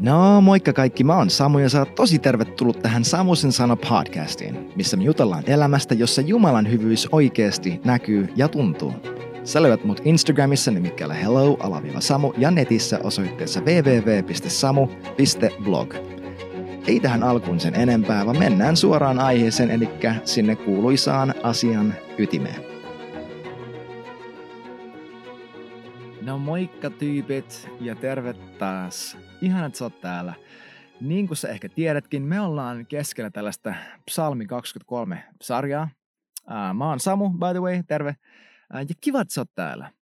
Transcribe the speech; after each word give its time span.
No 0.00 0.40
moikka 0.40 0.72
kaikki, 0.72 1.04
mä 1.04 1.16
oon 1.16 1.30
Samu 1.30 1.58
ja 1.58 1.68
sä 1.68 1.78
oot 1.78 1.94
tosi 1.94 2.18
tervetullut 2.18 2.82
tähän 2.82 3.04
Samusen 3.04 3.52
sana 3.52 3.76
podcastiin, 3.76 4.72
missä 4.76 4.96
me 4.96 5.04
jutellaan 5.04 5.44
elämästä, 5.46 5.94
jossa 5.94 6.20
Jumalan 6.20 6.70
hyvyys 6.70 7.08
oikeasti 7.12 7.80
näkyy 7.84 8.28
ja 8.36 8.48
tuntuu. 8.48 8.92
Sä 9.44 9.62
löydät 9.62 9.84
mut 9.84 10.00
Instagramissa 10.04 10.70
nimikkeellä 10.70 11.14
hello-samu 11.14 12.32
ja 12.38 12.50
netissä 12.50 12.98
osoitteessa 13.02 13.60
www.samu.blog. 13.60 14.74
Ei 16.86 17.00
tähän 17.00 17.22
alkuun 17.22 17.60
sen 17.60 17.74
enempää, 17.74 18.26
vaan 18.26 18.38
mennään 18.38 18.76
suoraan 18.76 19.18
aiheeseen, 19.18 19.70
eli 19.70 19.88
sinne 20.24 20.56
kuuluisaan 20.56 21.34
asian 21.42 21.94
ytimeen. 22.18 22.69
No 26.22 26.38
moikka 26.38 26.90
tyypit 26.90 27.68
ja 27.80 27.94
terve 27.94 28.32
taas. 28.32 29.18
Ihan 29.40 29.64
että 29.64 29.78
sä 29.78 29.84
oot 29.84 30.00
täällä. 30.00 30.34
Niin 31.00 31.26
kuin 31.26 31.36
sä 31.36 31.48
ehkä 31.48 31.68
tiedätkin, 31.68 32.22
me 32.22 32.40
ollaan 32.40 32.86
keskellä 32.86 33.30
tällaista 33.30 33.74
Psalmi 34.06 34.46
23 34.46 35.24
sarjaa. 35.42 35.88
Uh, 36.46 36.74
mä 36.74 36.88
oon 36.88 37.00
Samu, 37.00 37.30
by 37.30 37.46
the 37.52 37.60
way, 37.60 37.82
terve. 37.88 38.16
Ja 38.72 38.94
kiva, 39.00 39.20
että 39.20 39.34
sä 39.34 39.40
oot 39.40 39.50
täällä. 39.54 39.92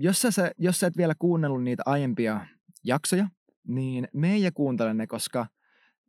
Jos, 0.00 0.22
sä, 0.22 0.50
jos 0.58 0.80
sä 0.80 0.86
et 0.86 0.96
vielä 0.96 1.14
kuunnellut 1.18 1.62
niitä 1.62 1.82
aiempia 1.86 2.46
jaksoja, 2.84 3.28
niin 3.68 4.08
me 4.12 4.36
ja 4.36 4.52
kuuntele 4.52 4.94
ne, 4.94 5.06
koska 5.06 5.46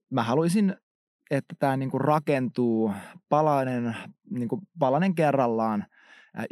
mä 0.09 0.23
haluaisin, 0.23 0.76
että 1.31 1.55
tämä 1.59 1.78
niinku 1.78 2.00
rakentuu 2.00 2.94
palanen, 3.30 3.95
niinku 4.30 4.62
palanen 4.80 5.16
kerrallaan 5.16 5.86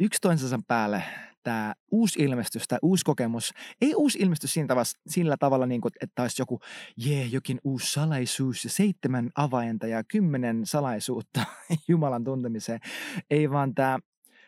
yksi 0.00 0.20
toisensa 0.20 0.58
päälle 0.68 1.02
tämä 1.42 1.74
uusi 1.90 2.22
ilmestys, 2.22 2.68
tämä 2.68 2.78
uusi 2.82 3.04
kokemus, 3.04 3.52
ei 3.80 3.94
uusi 3.94 4.18
ilmestys 4.18 4.54
siinä 4.54 4.66
tavalla, 4.66 4.90
sillä 5.08 5.36
tavalla, 5.36 5.66
niin 5.66 5.80
kuin, 5.80 5.92
että 6.00 6.22
olisi 6.22 6.42
joku, 6.42 6.60
jee, 6.96 7.26
jokin 7.26 7.60
uusi 7.64 7.92
salaisuus 7.92 8.64
ja 8.64 8.70
seitsemän 8.70 9.30
avainta 9.34 9.86
ja 9.86 10.04
kymmenen 10.04 10.66
salaisuutta 10.66 11.40
Jumalan 11.88 12.24
tuntemiseen. 12.24 12.80
Ei 13.30 13.50
vaan 13.50 13.74
tämä 13.74 13.98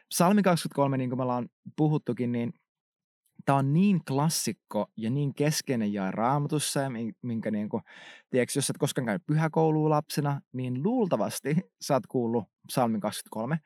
Psalmi 0.09 0.42
23, 0.42 0.97
niin 0.97 1.11
kuin 1.11 1.19
me 1.19 1.23
ollaan 1.23 1.48
puhuttukin, 1.77 2.33
niin 2.33 2.53
tämä 3.51 3.59
on 3.59 3.73
niin 3.73 4.05
klassikko 4.05 4.91
ja 4.97 5.11
niin 5.11 5.34
keskeinen 5.34 5.93
jae 5.93 6.11
raamatussa, 6.11 6.81
minkä 7.23 7.51
niin 7.51 7.69
kuin, 7.69 7.83
tiedätkö, 8.31 8.59
jos 8.59 8.70
et 8.70 8.79
koskaan 8.79 9.06
käynyt 9.06 9.27
pyhäkoulua 9.27 9.91
lapsena, 9.91 10.41
niin 10.53 10.83
luultavasti 10.83 11.56
sä 11.87 11.95
oot 11.95 12.06
kuullut 12.06 12.45
psalmin 12.67 13.01
23. 13.01 13.59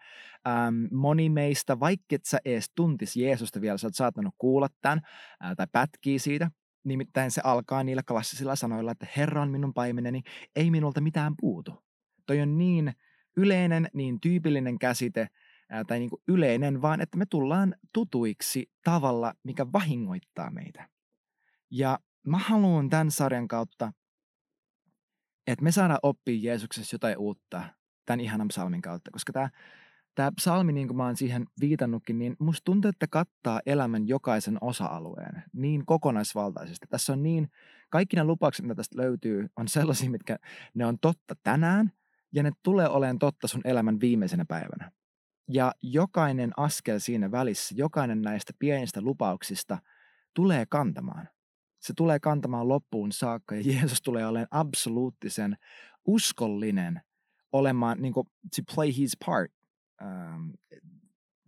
Ähm, 0.49 0.85
moni 0.91 1.29
meistä, 1.29 1.81
vaikka 1.81 2.05
et 2.15 2.25
sä 2.25 2.39
edes 2.45 2.71
tuntis 2.75 3.17
Jeesusta 3.17 3.61
vielä, 3.61 3.79
sä 3.79 3.87
oot 3.87 3.95
saattanut 3.95 4.35
kuulla 4.39 4.69
tämän 4.81 5.01
äh, 5.45 5.57
tai 5.57 5.67
pätkii 5.73 6.19
siitä. 6.19 6.51
Nimittäin 6.85 7.31
se 7.31 7.41
alkaa 7.45 7.85
niillä 7.85 8.03
klassisilla 8.09 8.57
sanoilla, 8.57 8.93
että 8.93 9.07
Herra 9.17 9.43
on 9.43 9.51
minun 9.51 9.75
paimeneni, 9.75 10.23
ei 10.57 10.71
minulta 10.71 11.01
mitään 11.01 11.35
puutu. 11.41 11.85
Toi 12.27 12.41
on 12.41 12.59
niin 12.59 12.93
yleinen, 13.37 13.89
niin 13.93 14.21
tyypillinen 14.21 14.79
käsite, 14.79 15.29
tai 15.87 15.99
niin 15.99 16.11
kuin 16.11 16.23
yleinen, 16.29 16.83
vaan 16.83 17.01
että 17.01 17.19
me 17.19 17.27
tullaan 17.27 17.75
tutuiksi 17.93 18.71
tavalla, 18.85 19.35
mikä 19.43 19.73
vahingoittaa 19.73 20.51
meitä. 20.51 20.89
Ja 21.71 21.99
mä 22.27 22.39
haluan 22.39 22.91
tämän 22.91 23.11
sarjan 23.11 23.49
kautta, 23.49 23.93
että 25.47 25.65
me 25.65 25.73
saadaan 25.73 25.99
oppia 26.03 26.39
Jeesuksessa 26.41 26.95
jotain 26.95 27.19
uutta 27.19 27.63
tämän 28.07 28.21
ihanan 28.21 28.49
psalmin 28.49 28.83
kautta, 28.83 29.11
koska 29.11 29.33
tämä, 29.33 29.51
tämä 30.15 30.33
psalmi, 30.33 30.73
niin 30.73 30.87
kuin 30.87 30.97
mä 30.97 31.05
oon 31.05 31.17
siihen 31.17 31.45
viitannutkin, 31.61 32.19
niin 32.19 32.37
musta 32.39 32.65
tuntuu, 32.65 32.89
että 32.89 33.07
kattaa 33.07 33.61
elämän 33.67 34.09
jokaisen 34.09 34.59
osa-alueen 34.61 35.43
niin 35.53 35.87
kokonaisvaltaisesti. 35.87 36.87
Tässä 36.91 37.13
on 37.13 37.23
niin, 37.23 37.49
kaikki 37.91 38.17
ne 38.17 38.25
lupaukset, 38.25 38.65
mitä 38.65 38.75
tästä 38.75 39.03
löytyy, 39.03 39.49
on 39.57 39.69
sellaisia, 39.69 40.11
mitkä 40.11 40.37
ne 40.75 40.87
on 40.87 40.99
totta 40.99 41.35
tänään, 41.43 41.93
ja 42.33 42.43
ne 42.43 42.51
tulee 42.63 42.89
olemaan 42.89 43.19
totta 43.19 43.49
sun 43.49 43.61
elämän 43.65 44.01
viimeisenä 44.01 44.45
päivänä. 44.45 44.91
Ja 45.49 45.73
jokainen 45.83 46.53
askel 46.57 46.99
siinä 46.99 47.31
välissä, 47.31 47.75
jokainen 47.79 48.23
näistä 48.23 48.53
pienistä 48.59 49.01
lupauksista 49.01 49.79
tulee 50.35 50.67
kantamaan. 50.67 51.29
Se 51.81 51.93
tulee 51.97 52.21
kantamaan 52.21 52.69
loppuun 52.69 53.13
saakka 53.13 53.55
ja 53.55 53.63
Jeesus 53.73 54.03
tulee 54.03 54.27
olemaan 54.27 54.49
absoluuttisen 54.51 55.57
uskollinen 56.05 57.01
olemaan, 57.53 58.03
niin 58.03 58.13
kuin, 58.13 58.27
to 58.27 58.75
play 58.75 58.97
his 58.97 59.17
part, 59.27 59.53
um, 60.03 60.53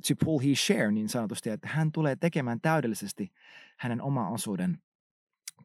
to 0.09 0.15
pull 0.25 0.39
his 0.39 0.67
share 0.67 0.93
niin 0.93 1.09
sanotusti, 1.09 1.51
että 1.51 1.69
hän 1.69 1.93
tulee 1.93 2.17
tekemään 2.17 2.61
täydellisesti 2.61 3.33
hänen 3.79 4.03
oma 4.03 4.29
osuuden 4.29 4.83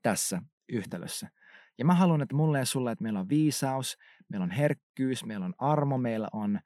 tässä 0.01 0.41
yhtälössä. 0.69 1.29
Ja 1.77 1.85
mä 1.85 1.93
haluan, 1.93 2.21
että 2.21 2.35
mulle 2.35 2.59
ja 2.59 2.65
sulle, 2.65 2.91
että 2.91 3.03
meillä 3.03 3.19
on 3.19 3.29
viisaus, 3.29 3.97
meillä 4.29 4.43
on 4.43 4.51
herkkyys, 4.51 5.25
meillä 5.25 5.45
on 5.45 5.53
armo, 5.57 5.97
meillä 5.97 6.27
on 6.31 6.59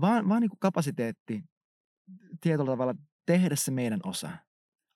vaan, 0.00 0.28
vaan 0.28 0.40
niin 0.40 0.50
kuin 0.50 0.60
kapasiteetti 0.60 1.44
tietyllä 2.40 2.70
tavalla 2.70 2.94
tehdä 3.26 3.56
se 3.56 3.70
meidän 3.70 4.00
osa. 4.04 4.30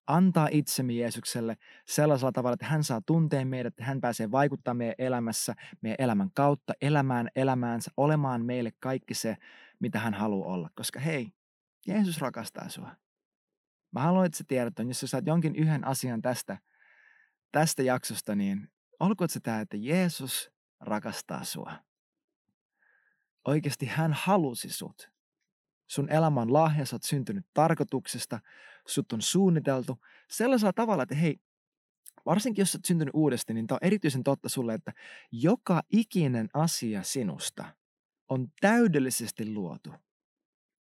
Antaa 0.07 0.49
itsemme 0.51 0.93
Jeesukselle 0.93 1.57
sellaisella 1.87 2.33
tavalla, 2.33 2.55
että 2.55 2.67
hän 2.67 2.85
saa 2.85 3.01
tuntea 3.07 3.47
meidät, 3.47 3.73
että 3.73 3.85
hän 3.85 4.01
pääsee 4.01 4.31
vaikuttamaan 4.31 4.77
meidän 4.77 4.95
elämässä, 4.99 5.55
meidän 5.81 5.97
elämän 5.99 6.31
kautta, 6.35 6.73
elämään 6.81 7.29
elämäänsä, 7.37 7.91
olemaan 7.97 8.45
meille 8.45 8.71
kaikki 8.81 9.15
se, 9.15 9.37
mitä 9.81 9.99
hän 9.99 10.15
haluaa 10.15 10.55
olla. 10.55 10.71
Koska 10.75 11.01
hei, 11.01 11.33
Jeesus 11.87 12.21
rakastaa 12.21 12.69
sua. 12.69 12.97
Mä 13.93 14.01
haluan, 14.01 14.27
että 14.27 14.39
sä 14.39 14.45
tiedät, 14.49 14.69
että 14.69 14.83
jos 14.83 15.01
sä 15.01 15.07
saat 15.07 15.27
jonkin 15.27 15.57
yhden 15.57 15.87
asian 15.87 16.23
tästä, 16.23 16.59
tästä 17.53 17.83
jaksosta, 17.83 18.35
niin 18.35 18.69
olkoon 19.01 19.29
se 19.29 19.41
tämä, 19.41 19.61
että 19.61 19.77
Jeesus 19.77 20.51
rakastaa 20.81 21.45
sua. 21.45 21.73
Oikeasti 23.47 23.87
hän 23.87 24.13
halusi 24.13 24.71
sut. 24.71 25.11
Sun 25.91 26.13
elämän 26.13 26.53
lahja, 26.53 26.87
sä 26.87 26.97
oot 26.97 27.03
syntynyt 27.03 27.47
tarkoituksesta, 27.55 28.41
sut 28.87 29.13
on 29.13 29.23
suunniteltu 29.23 29.99
sellaisella 30.31 30.73
tavalla, 30.73 31.03
että 31.03 31.15
hei, 31.15 31.41
varsinkin 32.27 32.63
jos 32.63 32.73
sä 32.73 32.79
oot 32.79 32.85
syntynyt 32.85 33.15
uudesti, 33.15 33.55
niin 33.55 33.67
tämä 33.67 33.77
on 33.83 33.87
erityisen 33.87 34.25
totta 34.25 34.49
sulle, 34.49 34.75
että 34.75 34.93
joka 35.33 35.83
ikinen 35.91 36.49
asia 36.55 37.03
sinusta 37.03 37.65
on 38.29 38.49
täydellisesti 38.61 39.53
luotu 39.53 39.91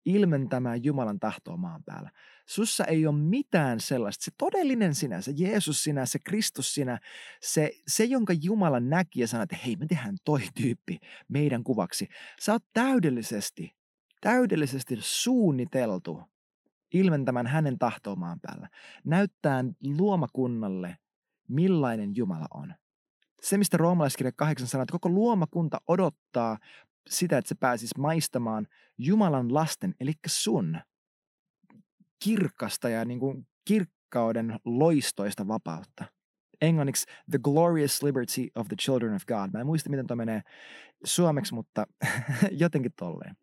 ilmentämään 0.06 0.84
Jumalan 0.84 1.20
tahtoa 1.20 1.58
maan 1.58 1.84
päällä. 1.84 2.12
Sussa 2.46 2.86
ei 2.86 3.08
ole 3.08 3.18
mitään 3.18 3.80
sellaista. 3.80 4.26
Se 4.26 4.32
todellinen 4.38 4.96
sinä, 4.96 5.22
se 5.22 5.34
Jeesus 5.36 5.84
sinä, 5.84 6.06
se 6.06 6.20
Kristus 6.20 6.74
sinä, 6.74 7.00
se, 7.42 7.72
se 7.88 8.04
jonka 8.04 8.34
Jumala 8.42 8.80
näki 8.80 9.22
ja 9.22 9.28
sanoi, 9.28 9.44
että 9.44 9.58
hei 9.66 9.76
me 9.76 9.86
tehdään 9.86 10.18
toi 10.26 10.42
tyyppi 10.62 11.00
meidän 11.28 11.64
kuvaksi. 11.64 12.08
Sä 12.42 12.52
oot 12.52 12.64
täydellisesti, 12.74 13.76
täydellisesti 14.22 14.98
suunniteltu 15.00 16.22
ilmentämään 16.94 17.48
hänen 17.48 17.80
tahtoa 17.80 18.16
maan 18.16 18.40
päällä. 18.40 18.70
Näyttää 19.06 19.66
luomakunnalle, 19.98 20.98
millainen 21.48 22.16
Jumala 22.16 22.46
on. 22.54 22.74
Se, 23.42 23.58
mistä 23.58 23.78
roomalaiskirja 23.78 24.32
8 24.36 24.68
sanoo, 24.68 24.84
että 24.84 24.92
koko 24.92 25.10
luomakunta 25.10 25.82
odottaa 25.88 26.58
sitä, 27.10 27.38
että 27.38 27.50
se 27.50 27.56
pääsisi 27.56 28.00
maistamaan 28.00 28.68
Jumalan 28.98 29.54
lasten, 29.54 29.96
eli 30.00 30.14
sun 30.28 30.80
kirkasta 32.24 32.90
ja 32.90 33.06
niin 33.06 33.20
kuin 33.20 33.48
kirkkauden 33.66 34.60
loistoista 34.66 35.48
vapautta. 35.48 36.06
Englanniksi 36.62 37.06
The 37.32 37.40
Glorious 37.44 38.04
Liberty 38.04 38.48
of 38.56 38.68
the 38.68 38.76
Children 38.76 39.14
of 39.14 39.26
God. 39.26 39.50
Mä 39.54 39.60
en 39.60 39.66
muista, 39.66 39.90
miten 39.90 40.08
tuo 40.08 40.16
menee 40.16 40.42
suomeksi, 41.04 41.54
mutta 41.54 41.88
jotenkin 42.52 42.92
tolleen. 43.00 43.36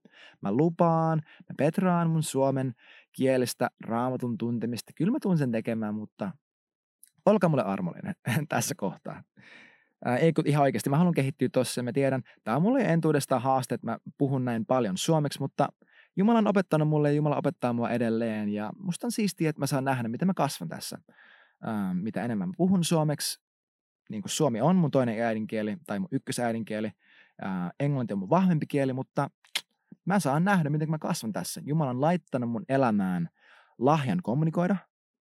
Mä 0.43 0.53
lupaan, 0.53 1.23
mä 1.25 1.55
petraan 1.59 2.11
mun 2.11 2.23
suomen 2.23 2.73
kielestä 3.13 3.71
raamatun 3.85 4.39
tuntemista. 4.39 4.93
Kyllä 4.97 5.13
mä 5.13 5.19
tuun 5.23 5.39
sen 5.39 5.53
tekemään, 5.53 5.95
mutta 5.95 6.33
olkaa 7.27 7.51
mulle 7.51 7.65
armollinen 7.65 8.15
tässä 8.49 8.75
kohtaa. 8.77 9.23
Ää, 10.05 10.17
ei 10.17 10.33
kun 10.33 10.47
ihan 10.47 10.63
oikeasti, 10.63 10.91
mä 10.91 10.99
haluan 10.99 11.15
kehittyä 11.15 11.49
tossa, 11.53 11.83
mä 11.83 11.93
tiedän, 11.93 12.23
tämä 12.45 12.57
on 12.57 12.63
mulle 12.63 12.81
entuudestaan 12.81 13.43
haaste, 13.43 13.75
että 13.75 13.87
mä 13.87 13.99
puhun 14.19 14.45
näin 14.45 14.67
paljon 14.67 14.97
suomeksi, 14.97 15.41
mutta 15.41 15.69
Jumala 16.17 16.39
on 16.39 16.49
opettanut 16.49 16.89
mulle 16.89 17.09
ja 17.09 17.17
Jumala 17.17 17.37
opettaa 17.37 17.73
mua 17.73 17.91
edelleen 17.91 18.49
ja 18.49 18.71
musta 18.79 19.07
on 19.07 19.13
siistiä, 19.13 19.51
että 19.51 19.61
mä 19.61 19.67
saan 19.67 19.85
nähdä, 19.85 20.09
miten 20.09 20.29
mä 20.29 20.35
kasvan 20.35 20.69
tässä. 20.69 20.99
Ää, 21.63 21.95
mitä 21.95 22.25
enemmän 22.25 22.49
mä 22.49 22.55
puhun 22.57 22.85
suomeksi, 22.85 23.41
niin 24.11 24.23
kuin 24.23 24.31
suomi 24.31 24.61
on 24.61 24.77
mun 24.77 24.91
toinen 24.91 25.23
äidinkieli 25.23 25.77
tai 25.87 25.99
mun 25.99 26.09
ykkösäidinkieli, 26.13 26.91
ää, 27.43 27.71
englanti 27.81 28.13
on 28.13 28.19
mun 28.19 28.31
vahvempi 28.31 28.67
kieli, 28.67 28.93
mutta 28.93 29.31
mä 30.05 30.21
saan 30.21 30.45
nähdä, 30.45 30.71
miten 30.71 30.91
mä 30.91 30.99
kasvan 30.99 31.33
tässä. 31.33 31.61
Jumala 31.65 31.91
on 31.91 32.01
laittanut 32.01 32.51
mun 32.51 32.65
elämään 32.69 33.29
lahjan 33.79 34.19
kommunikoida, 34.23 34.77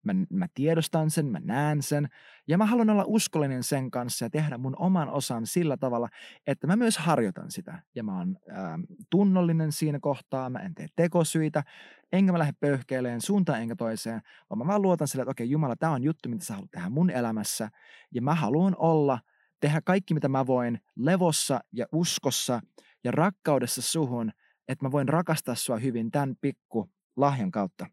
Mä, 0.04 0.14
mä 0.30 0.48
tiedostan 0.54 1.12
sen, 1.12 1.26
mä 1.26 1.40
näen 1.40 1.82
sen 1.82 2.08
ja 2.48 2.58
mä 2.58 2.66
haluan 2.66 2.90
olla 2.90 3.04
uskollinen 3.08 3.64
sen 3.64 3.92
kanssa 3.92 4.26
ja 4.26 4.30
tehdä 4.30 4.58
mun 4.58 4.76
oman 4.80 5.10
osan 5.10 5.48
sillä 5.48 5.78
tavalla, 5.78 6.10
että 6.48 6.68
mä 6.68 6.76
myös 6.76 6.98
harjoitan 6.98 7.52
sitä. 7.52 7.82
Ja 7.96 8.04
mä 8.04 8.18
oon 8.18 8.38
ää, 8.50 8.80
tunnollinen 9.10 9.72
siinä 9.72 10.00
kohtaa, 10.02 10.50
mä 10.50 10.60
en 10.60 10.76
tee 10.76 10.88
tekosyitä, 10.96 11.64
enkä 12.12 12.32
mä 12.32 12.40
lähde 12.40 12.54
pöyhkeilemään 12.60 13.22
suuntaan 13.22 13.62
enkä 13.62 13.76
toiseen, 13.76 14.22
vaan 14.50 14.58
mä 14.58 14.68
vaan 14.68 14.82
luotan 14.82 15.08
sille, 15.08 15.22
että 15.22 15.32
okei 15.32 15.50
Jumala, 15.50 15.76
tämä 15.76 15.92
on 15.92 16.04
juttu, 16.04 16.30
mitä 16.30 16.46
sä 16.46 16.54
haluat 16.54 16.72
tehdä 16.72 16.90
mun 16.90 17.10
elämässä 17.10 17.70
ja 18.14 18.22
mä 18.22 18.36
haluan 18.36 18.76
olla, 18.78 19.20
tehdä 19.60 19.82
kaikki 19.82 20.14
mitä 20.14 20.30
mä 20.30 20.48
voin 20.48 20.80
levossa 20.96 21.60
ja 21.72 21.86
uskossa 21.92 22.62
ja 23.04 23.12
rakkaudessa 23.12 23.82
suhun, 23.82 24.32
että 24.68 24.86
mä 24.86 24.92
voin 24.92 25.10
rakastaa 25.10 25.56
sua 25.56 25.78
hyvin 25.78 26.12
tämän 26.12 26.36
pikku 26.42 26.90
lahjan 27.16 27.52
kautta. 27.52 27.86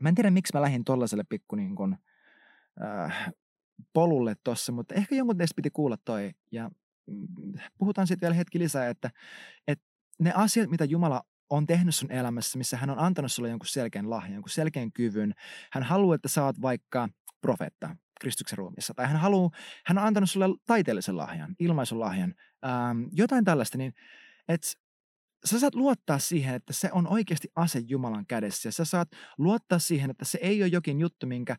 Mä 0.00 0.08
en 0.08 0.14
tiedä, 0.14 0.30
miksi 0.30 0.54
mä 0.54 0.62
lähdin 0.62 0.84
tollaiselle 0.84 1.24
pikku 1.28 1.56
niin 1.56 1.76
kun, 1.76 1.96
äh, 2.82 3.32
polulle 3.92 4.36
tossa, 4.44 4.72
mutta 4.72 4.94
ehkä 4.94 5.14
jonkun 5.14 5.38
teistä 5.38 5.56
piti 5.56 5.70
kuulla 5.70 5.96
toi. 6.04 6.32
Ja 6.52 6.70
mm, 7.06 7.26
puhutaan 7.78 8.06
sitten 8.06 8.26
vielä 8.26 8.34
hetki 8.34 8.58
lisää, 8.58 8.88
että, 8.88 9.10
että 9.68 9.84
ne 10.18 10.32
asiat, 10.34 10.70
mitä 10.70 10.84
Jumala 10.84 11.22
on 11.50 11.66
tehnyt 11.66 11.94
sun 11.94 12.12
elämässä, 12.12 12.58
missä 12.58 12.76
hän 12.76 12.90
on 12.90 12.98
antanut 12.98 13.32
sulle 13.32 13.48
jonkun 13.48 13.66
selkeän 13.66 14.10
lahjan, 14.10 14.34
jonkun 14.34 14.50
selkeän 14.50 14.92
kyvyn. 14.92 15.34
Hän 15.72 15.82
haluaa, 15.82 16.14
että 16.14 16.44
oot 16.44 16.62
vaikka 16.62 17.08
profeetta 17.40 17.96
Kristuksen 18.20 18.58
ruumissa. 18.58 18.94
Tai 18.94 19.06
hän 19.06 19.16
haluaa, 19.16 19.50
hän 19.86 19.98
on 19.98 20.04
antanut 20.04 20.30
sulle 20.30 20.46
taiteellisen 20.66 21.16
lahjan, 21.16 21.56
ilmaisen 21.58 22.00
lahjan, 22.00 22.34
ähm, 22.64 23.02
jotain 23.12 23.44
tällaista, 23.44 23.78
niin 23.78 23.94
että 24.48 24.68
sä 25.44 25.58
saat 25.58 25.74
luottaa 25.74 26.18
siihen, 26.18 26.54
että 26.54 26.72
se 26.72 26.90
on 26.92 27.06
oikeasti 27.06 27.48
ase 27.56 27.82
Jumalan 27.88 28.26
kädessä. 28.26 28.68
Ja 28.68 28.72
sä 28.72 28.84
saat 28.84 29.08
luottaa 29.38 29.78
siihen, 29.78 30.10
että 30.10 30.24
se 30.24 30.38
ei 30.42 30.62
ole 30.62 30.68
jokin 30.68 31.00
juttu, 31.00 31.26
minkä, 31.26 31.56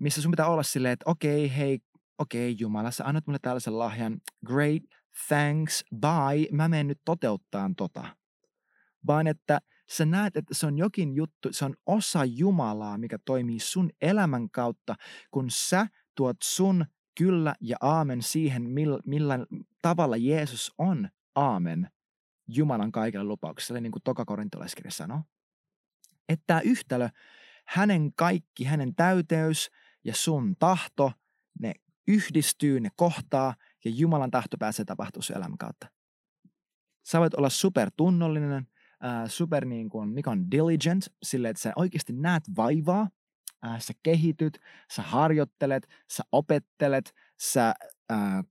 missä 0.00 0.22
sun 0.22 0.30
pitää 0.30 0.48
olla 0.48 0.62
silleen, 0.62 0.92
että 0.92 1.10
okei, 1.10 1.44
okay, 1.44 1.56
hei, 1.56 1.78
okei 2.18 2.52
okay, 2.52 2.56
Jumala, 2.60 2.90
sä 2.90 3.04
annat 3.04 3.26
mulle 3.26 3.38
tällaisen 3.42 3.78
lahjan. 3.78 4.20
Great, 4.46 4.82
thanks, 5.28 5.84
bye. 6.00 6.48
Mä 6.52 6.68
menen 6.68 6.86
nyt 6.86 7.00
toteuttaa 7.04 7.70
tota. 7.76 8.16
Vaan 9.06 9.26
että 9.26 9.60
sä 9.90 10.06
näet, 10.06 10.36
että 10.36 10.54
se 10.54 10.66
on 10.66 10.78
jokin 10.78 11.14
juttu, 11.14 11.48
se 11.52 11.64
on 11.64 11.74
osa 11.86 12.24
Jumalaa, 12.24 12.98
mikä 12.98 13.18
toimii 13.24 13.60
sun 13.60 13.90
elämän 14.00 14.50
kautta, 14.50 14.94
kun 15.30 15.46
sä 15.50 15.86
tuot 16.14 16.36
sun 16.42 16.84
kyllä 17.18 17.54
ja 17.60 17.76
aamen 17.80 18.22
siihen, 18.22 18.70
millä, 18.70 18.98
millä 19.06 19.38
tavalla 19.82 20.16
Jeesus 20.16 20.72
on 20.78 21.08
aamen 21.34 21.90
Jumalan 22.56 22.92
kaikille 22.92 23.24
lupauksille, 23.24 23.80
niin 23.80 23.92
kuin 23.92 24.02
Toka 24.02 24.24
korintolaiskirja 24.24 24.90
sanoo. 24.90 25.22
Että 26.28 26.44
tämä 26.46 26.60
yhtälö, 26.60 27.08
hänen 27.66 28.12
kaikki, 28.14 28.64
hänen 28.64 28.94
täyteys 28.94 29.70
ja 30.04 30.14
sun 30.14 30.56
tahto, 30.58 31.12
ne 31.60 31.74
yhdistyy, 32.08 32.80
ne 32.80 32.88
kohtaa 32.96 33.54
ja 33.84 33.90
Jumalan 33.90 34.30
tahto 34.30 34.56
pääsee 34.58 34.84
tapahtumaan 34.84 35.22
sun 35.22 35.36
elämän 35.36 35.58
kautta. 35.58 35.86
Sä 37.06 37.20
voit 37.20 37.34
olla 37.34 37.50
super 37.50 37.90
tunnollinen, 37.96 38.66
äh, 39.04 39.28
super 39.30 39.64
niin 39.64 39.88
kuin, 39.88 40.08
mikä 40.08 40.30
on 40.30 40.50
diligent, 40.50 41.04
sille 41.22 41.48
että 41.48 41.62
sä 41.62 41.72
oikeasti 41.76 42.12
näet 42.12 42.42
vaivaa, 42.56 43.08
äh, 43.66 43.80
sä 43.80 43.92
kehityt, 44.02 44.58
sä 44.92 45.02
harjoittelet, 45.02 45.88
sä 46.10 46.22
opettelet, 46.32 47.14
sä 47.40 47.74
äh, 48.12 48.44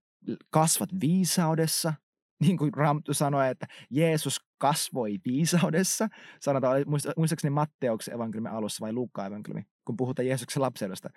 kasvat 0.49 0.89
viisaudessa– 1.01 1.93
niin 2.39 2.57
kuin 2.57 2.73
Raamattu 2.73 3.13
sanoi, 3.13 3.49
että 3.49 3.67
Jeesus 3.89 4.39
kasvoi 4.57 5.17
viisaudessa. 5.25 6.07
Sanotaan, 6.41 6.85
muistaakseni 7.17 7.49
Matteuksen 7.49 8.13
evankeliumin 8.13 8.51
alussa 8.51 8.81
vai 8.81 8.93
Luukkaan 8.93 9.27
evankeliumi, 9.27 9.67
kun 9.85 9.97
puhutaan 9.97 10.27
Jeesuksen 10.27 10.61
lapseudesta. 10.61 11.09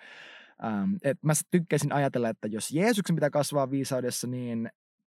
Ähm, 0.64 0.94
et 1.02 1.18
mä 1.22 1.32
tykkäisin 1.50 1.92
ajatella, 1.92 2.28
että 2.28 2.48
jos 2.48 2.70
Jeesuksen 2.70 3.16
pitää 3.16 3.30
kasvaa 3.30 3.70
viisaudessa, 3.70 4.26
niin 4.26 4.70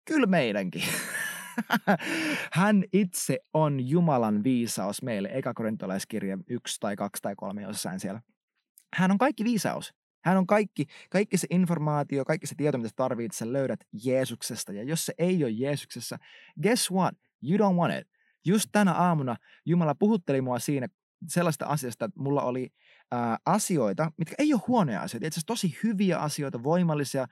kyllä 0.04 0.26
meidänkin. 0.26 0.82
Hän 2.52 2.84
itse 2.92 3.38
on 3.52 3.88
Jumalan 3.88 4.44
viisaus 4.44 5.02
meille, 5.02 5.30
eka 5.32 5.54
korintolaiskirja 5.54 6.38
1 6.48 6.80
tai 6.80 6.96
2 6.96 7.22
tai 7.22 7.34
3 7.36 7.62
jossain 7.62 8.00
siellä. 8.00 8.20
Hän 8.94 9.10
on 9.10 9.18
kaikki 9.18 9.44
viisaus. 9.44 9.94
Hän 10.24 10.36
on 10.36 10.46
kaikki, 10.46 10.86
kaikki 11.10 11.36
se 11.36 11.46
informaatio, 11.50 12.24
kaikki 12.24 12.46
se 12.46 12.54
tieto, 12.54 12.78
mitä 12.78 12.88
sä 12.88 12.94
tarvitset, 12.96 13.38
sä 13.38 13.52
löydät 13.52 13.80
Jeesuksesta. 14.04 14.72
Ja 14.72 14.82
jos 14.82 15.06
se 15.06 15.14
ei 15.18 15.44
ole 15.44 15.50
Jeesuksessa, 15.50 16.18
guess 16.62 16.90
what? 16.90 17.14
You 17.42 17.58
don't 17.58 17.76
want 17.76 17.94
it. 18.00 18.08
Just 18.44 18.68
tänä 18.72 18.92
aamuna 18.92 19.36
Jumala 19.66 19.94
puhutteli 19.94 20.40
mua 20.40 20.58
siinä 20.58 20.88
sellaista 21.28 21.66
asiasta, 21.66 22.04
että 22.04 22.20
mulla 22.20 22.42
oli 22.42 22.72
ää, 23.12 23.38
asioita, 23.46 24.12
mitkä 24.18 24.34
ei 24.38 24.54
ole 24.54 24.62
huonoja 24.68 25.00
asioita, 25.02 25.26
itse 25.26 25.38
asiassa 25.38 25.46
tosi 25.46 25.78
hyviä 25.82 26.18
asioita, 26.18 26.62
voimallisia 26.62 27.26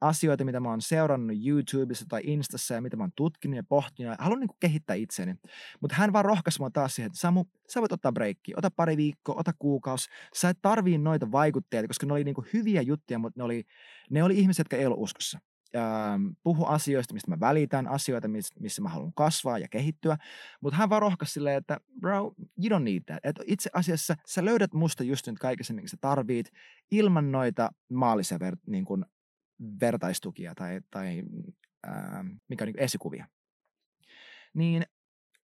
asioita, 0.00 0.44
mitä 0.44 0.60
mä 0.60 0.70
oon 0.70 0.82
seurannut 0.82 1.36
YouTubessa 1.46 2.04
tai 2.08 2.20
Instassa 2.24 2.74
ja 2.74 2.80
mitä 2.80 2.96
mä 2.96 3.02
oon 3.02 3.12
tutkinut 3.16 3.56
ja 3.56 3.64
pohtinut 3.68 4.10
ja 4.10 4.24
haluan 4.24 4.40
niin 4.40 4.50
kehittää 4.60 4.96
itseni. 4.96 5.34
Mutta 5.80 5.96
hän 5.96 6.12
vaan 6.12 6.24
rohkaisi 6.24 6.60
mua 6.60 6.70
taas 6.70 6.94
siihen, 6.94 7.06
että 7.06 7.18
Samu, 7.18 7.44
sä 7.68 7.80
voit 7.80 7.92
ottaa 7.92 8.12
breikki, 8.12 8.52
ota 8.56 8.70
pari 8.70 8.96
viikkoa, 8.96 9.34
ota 9.38 9.52
kuukausi. 9.58 10.08
Sä 10.34 10.48
et 10.48 10.58
tarvii 10.62 10.98
noita 10.98 11.32
vaikutteita, 11.32 11.88
koska 11.88 12.06
ne 12.06 12.12
oli 12.12 12.24
niin 12.24 12.36
hyviä 12.52 12.82
juttuja, 12.82 13.18
mutta 13.18 13.40
ne 13.40 13.44
oli, 13.44 13.64
ne 14.10 14.22
oli 14.22 14.38
ihmiset, 14.38 14.58
jotka 14.58 14.76
ei 14.76 14.86
ollut 14.86 15.00
uskossa. 15.00 15.38
Puhu 16.42 16.64
asioista, 16.64 17.14
mistä 17.14 17.30
mä 17.30 17.40
välitän, 17.40 17.88
asioita, 17.88 18.28
missä 18.60 18.82
mä 18.82 18.88
haluan 18.88 19.12
kasvaa 19.14 19.58
ja 19.58 19.68
kehittyä. 19.68 20.16
Mutta 20.60 20.76
hän 20.76 20.90
vaan 20.90 21.02
rohkaisi 21.02 21.32
silleen, 21.32 21.56
että 21.56 21.80
bro, 22.00 22.34
you 22.38 22.78
don't 22.78 22.82
need 22.82 23.02
that. 23.06 23.18
Et 23.24 23.36
itse 23.46 23.70
asiassa 23.72 24.14
sä 24.26 24.44
löydät 24.44 24.72
musta 24.72 25.04
just 25.04 25.26
nyt 25.26 25.38
kaikessa, 25.38 25.74
minkä 25.74 25.88
sä 25.88 25.96
tarvit, 26.00 26.50
ilman 26.90 27.32
noita 27.32 27.70
maallisia 27.92 28.38
niin 28.66 28.84
kun 28.84 29.06
vertaistukia 29.80 30.54
tai, 30.54 30.80
tai 30.90 31.22
ää, 31.86 32.24
mikä 32.48 32.64
on 32.64 32.66
niin 32.66 32.80
esikuvia. 32.80 33.28
Niin 34.54 34.86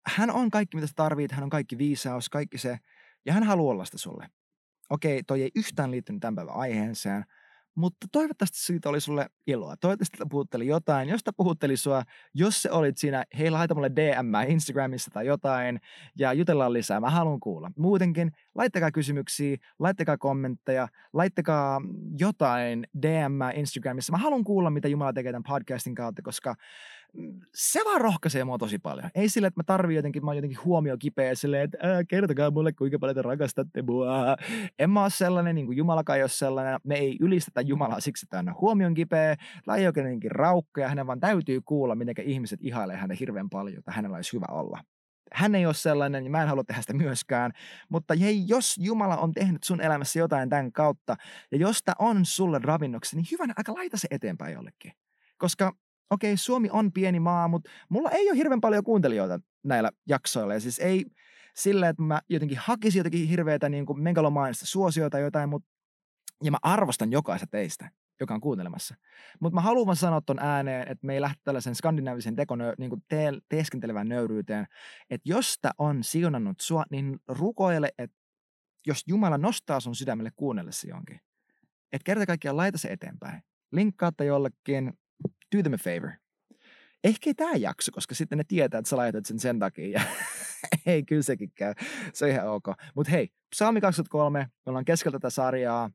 hän 0.06 0.30
on 0.30 0.50
kaikki, 0.50 0.76
mitä 0.76 0.86
sä 0.86 0.92
tarvit, 0.96 1.32
hän 1.32 1.44
on 1.44 1.50
kaikki 1.50 1.78
viisaus, 1.78 2.28
kaikki 2.28 2.58
se, 2.58 2.78
ja 3.26 3.32
hän 3.32 3.42
haluaa 3.44 3.72
olla 3.72 3.84
sitä 3.84 3.98
sulle. 3.98 4.30
Okei, 4.90 5.22
toi 5.22 5.42
ei 5.42 5.50
yhtään 5.54 5.90
liittynyt 5.90 6.20
tämän 6.20 6.34
päivän 6.34 6.54
aiheeseen, 6.54 7.24
mutta 7.74 8.06
toivottavasti 8.12 8.58
siitä 8.58 8.88
oli 8.88 9.00
sulle 9.00 9.26
iloa. 9.46 9.76
Toivottavasti 9.76 10.18
puhutteli 10.30 10.66
jotain. 10.66 11.08
Jos 11.08 11.20
puhutteli 11.36 11.76
sua, 11.76 12.02
jos 12.34 12.62
se 12.62 12.70
olit 12.70 12.98
siinä, 12.98 13.24
hei 13.38 13.50
laita 13.50 13.74
mulle 13.74 13.90
DM 13.90 14.48
Instagramissa 14.48 15.10
tai 15.10 15.26
jotain 15.26 15.80
ja 16.18 16.32
jutellaan 16.32 16.72
lisää. 16.72 17.00
Mä 17.00 17.10
haluan 17.10 17.40
kuulla. 17.40 17.70
Muutenkin 17.76 18.32
laittakaa 18.54 18.90
kysymyksiä, 18.90 19.56
laittakaa 19.78 20.18
kommentteja, 20.18 20.88
laittakaa 21.12 21.80
jotain 22.18 22.86
DM 23.02 23.40
Instagramissa. 23.54 24.12
Mä 24.12 24.18
haluan 24.18 24.44
kuulla, 24.44 24.70
mitä 24.70 24.88
Jumala 24.88 25.12
tekee 25.12 25.32
tämän 25.32 25.42
podcastin 25.42 25.94
kautta, 25.94 26.22
koska 26.22 26.54
se 27.54 27.80
vaan 27.84 28.00
rohkaisee 28.00 28.44
mua 28.44 28.58
tosi 28.58 28.78
paljon. 28.78 29.10
Ei 29.14 29.28
sille, 29.28 29.46
että 29.46 29.60
mä 29.60 29.64
tarvii 29.64 29.96
jotenkin, 29.96 30.24
mä 30.24 30.30
oon 30.30 30.36
jotenkin 30.36 30.64
huomio 30.64 30.96
kipeä 30.98 31.34
silleen, 31.34 31.62
että 31.62 31.78
ää, 31.82 32.04
kertokaa 32.04 32.50
mulle, 32.50 32.72
kuinka 32.72 32.98
paljon 32.98 33.14
te 33.14 33.22
rakastatte 33.22 33.82
mua. 33.82 34.36
En 34.78 34.90
mä 34.90 35.02
ole 35.02 35.10
sellainen, 35.10 35.54
niin 35.54 35.66
kuin 35.66 35.78
Jumalakaan 35.78 36.20
ole 36.20 36.28
sellainen. 36.28 36.80
Me 36.84 36.94
ei 36.94 37.16
ylistetä 37.20 37.60
Jumalaa 37.60 38.00
siksi, 38.00 38.26
että 38.26 38.36
hän 38.36 38.48
on 38.48 38.60
huomion 38.60 38.94
kipeä, 38.94 39.36
tai 39.64 39.84
jotenkin 39.84 40.30
raukka, 40.30 40.80
ja 40.80 40.88
hänen 40.88 41.06
vaan 41.06 41.20
täytyy 41.20 41.60
kuulla, 41.60 41.94
miten 41.94 42.14
ihmiset 42.24 42.60
ihailee 42.62 42.96
häntä 42.96 43.16
hirveän 43.20 43.50
paljon, 43.50 43.78
että 43.78 43.92
hänellä 43.92 44.16
olisi 44.16 44.32
hyvä 44.32 44.46
olla. 44.50 44.80
Hän 45.32 45.54
ei 45.54 45.66
ole 45.66 45.74
sellainen, 45.74 46.24
ja 46.24 46.30
mä 46.30 46.42
en 46.42 46.48
halua 46.48 46.64
tehdä 46.64 46.80
sitä 46.80 46.94
myöskään. 46.94 47.52
Mutta 47.88 48.14
hei, 48.14 48.44
jos 48.46 48.78
Jumala 48.78 49.16
on 49.16 49.32
tehnyt 49.32 49.62
sun 49.62 49.80
elämässä 49.80 50.18
jotain 50.18 50.48
tämän 50.48 50.72
kautta, 50.72 51.16
ja 51.52 51.58
jos 51.58 51.82
tämä 51.84 51.94
on 51.98 52.24
sulle 52.24 52.60
ravinnoksi, 52.62 53.16
niin 53.16 53.26
hyvänä 53.32 53.54
aika 53.56 53.74
laita 53.74 53.96
se 53.96 54.08
eteenpäin 54.10 54.54
jollekin. 54.54 54.92
Koska 55.38 55.72
okei, 56.10 56.30
okay, 56.30 56.36
Suomi 56.36 56.68
on 56.72 56.92
pieni 56.92 57.20
maa, 57.20 57.48
mutta 57.48 57.70
mulla 57.88 58.10
ei 58.10 58.30
ole 58.30 58.36
hirveän 58.36 58.60
paljon 58.60 58.84
kuuntelijoita 58.84 59.40
näillä 59.64 59.90
jaksoilla. 60.08 60.54
Ja 60.54 60.60
siis 60.60 60.78
ei 60.78 61.04
sillä, 61.56 61.88
että 61.88 62.02
mä 62.02 62.20
jotenkin 62.28 62.58
hakisin 62.58 63.00
jotenkin 63.00 63.28
hirveätä 63.28 63.68
niin 63.68 63.86
kuin 63.86 64.02
megalomaanista 64.02 64.66
suosiota 64.66 65.18
jotain, 65.18 65.48
mutta 65.48 65.68
ja 66.44 66.50
mä 66.50 66.58
arvostan 66.62 67.12
jokaista 67.12 67.46
teistä, 67.46 67.90
joka 68.20 68.34
on 68.34 68.40
kuuntelemassa. 68.40 68.94
Mutta 69.40 69.54
mä 69.54 69.60
haluan 69.60 69.96
sanoa 69.96 70.20
ton 70.20 70.38
ääneen, 70.38 70.82
että 70.82 71.06
me 71.06 71.14
ei 71.14 71.20
lähde 71.20 71.36
tällaisen 71.44 71.74
skandinaavisen 71.74 72.36
tekonö, 72.36 72.74
niin 72.78 72.90
kuin 72.90 73.02
te, 73.08 73.32
teeskentelevään 73.48 74.08
nöyryyteen, 74.08 74.66
että 75.10 75.28
jos 75.28 75.58
tämä 75.60 75.72
on 75.78 76.04
siunannut 76.04 76.60
sua, 76.60 76.84
niin 76.90 77.18
rukoile, 77.28 77.90
että 77.98 78.16
jos 78.86 79.02
Jumala 79.06 79.38
nostaa 79.38 79.80
sun 79.80 79.94
sydämelle 79.94 80.30
kuunnellessa 80.36 80.88
jonkin, 80.88 81.20
että 81.92 82.04
kerta 82.04 82.26
kaikkiaan 82.26 82.56
laita 82.56 82.78
se 82.78 82.88
eteenpäin. 82.88 83.42
Linkkaatte 83.72 84.24
jollekin, 84.24 84.92
do 85.56 85.62
them 85.62 85.74
a 85.74 85.76
favor. 85.76 86.10
Ehkä 87.04 87.30
ei 87.30 87.34
tämä 87.34 87.54
jakso, 87.54 87.92
koska 87.92 88.14
sitten 88.14 88.38
ne 88.38 88.44
tietää, 88.44 88.78
että 88.78 88.88
sä 88.88 88.96
laitat 88.96 89.26
sen 89.26 89.38
sen 89.38 89.58
takia. 89.58 89.88
Ja 89.88 90.00
ei, 90.86 91.02
kyllä 91.02 91.22
sekin 91.22 91.52
käy. 91.54 91.74
Se 92.12 92.24
on 92.24 92.30
ihan 92.30 92.48
ok. 92.48 92.66
Mutta 92.94 93.10
hei, 93.10 93.32
Psalmi 93.50 93.80
23, 93.80 94.38
me 94.38 94.70
ollaan 94.70 94.84
keskellä 94.84 95.18
tätä 95.18 95.30
sarjaa. 95.30 95.90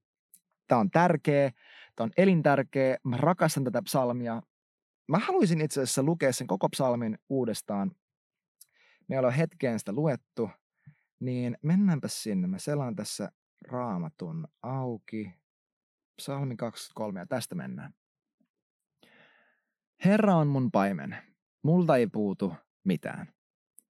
Tämä 0.67 0.81
on 0.81 0.91
tärkeä, 0.91 1.51
tämä 1.95 2.05
on 2.05 2.11
elintärkeä. 2.17 2.97
Mä 3.03 3.17
rakastan 3.17 3.63
tätä 3.63 3.81
psalmia. 3.81 4.41
Mä 5.07 5.19
haluaisin 5.19 5.61
itse 5.61 5.81
asiassa 5.81 6.03
lukea 6.03 6.33
sen 6.33 6.47
koko 6.47 6.69
psalmin 6.69 7.17
uudestaan. 7.29 7.91
Me 9.07 9.19
ollaan 9.19 9.33
hetkeen 9.33 9.79
sitä 9.79 9.91
luettu, 9.91 10.49
niin 11.19 11.57
mennäänpä 11.61 12.07
sinne. 12.07 12.47
Mä 12.47 12.59
selaan 12.59 12.95
tässä 12.95 13.31
raamatun 13.67 14.47
auki. 14.61 15.33
Psalmi 16.17 16.55
23 16.55 17.19
ja 17.19 17.25
tästä 17.25 17.55
mennään. 17.55 17.93
Herra 20.05 20.35
on 20.35 20.47
mun 20.47 20.71
paimen. 20.71 21.17
Multa 21.63 21.95
ei 21.95 22.07
puutu 22.07 22.53
mitään. 22.83 23.27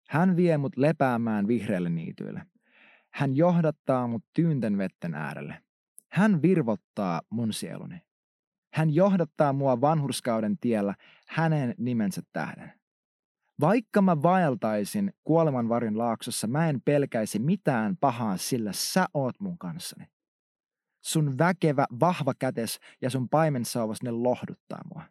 Hän 0.09 0.37
vie 0.37 0.59
mut 0.59 0.77
lepäämään 0.77 1.49
vihreälle 1.49 1.91
niityille. 1.91 2.47
Hän 3.13 3.37
johdattaa 3.37 4.07
mut 4.07 4.25
tyynten 4.35 4.79
vetten 4.79 5.15
äärelle. 5.15 5.63
Hän 6.11 6.43
virvottaa 6.43 7.21
mun 7.31 7.53
sieluni. 7.53 8.03
Hän 8.75 8.95
johdattaa 8.95 9.53
mua 9.53 9.81
vanhurskauden 9.81 10.59
tiellä 10.59 10.95
hänen 11.29 11.75
nimensä 11.79 12.23
tähden. 12.33 12.73
Vaikka 13.61 14.03
mä 14.03 14.23
vaeltaisin 14.23 15.13
kuoleman 15.25 15.69
varjon 15.69 15.99
laaksossa, 15.99 16.47
mä 16.47 16.69
en 16.69 16.81
pelkäisi 16.85 17.39
mitään 17.39 17.97
pahaa, 17.97 18.37
sillä 18.37 18.73
sä 18.73 19.07
oot 19.15 19.41
mun 19.41 19.59
kanssani. 19.59 20.07
Sun 21.05 21.39
väkevä, 21.39 21.87
vahva 22.01 22.35
kätes 22.39 22.79
ja 23.03 23.11
sun 23.11 23.29
paimensauvas 23.29 24.03
ne 24.03 24.11
lohduttaa 24.11 24.81
mua. 24.95 25.03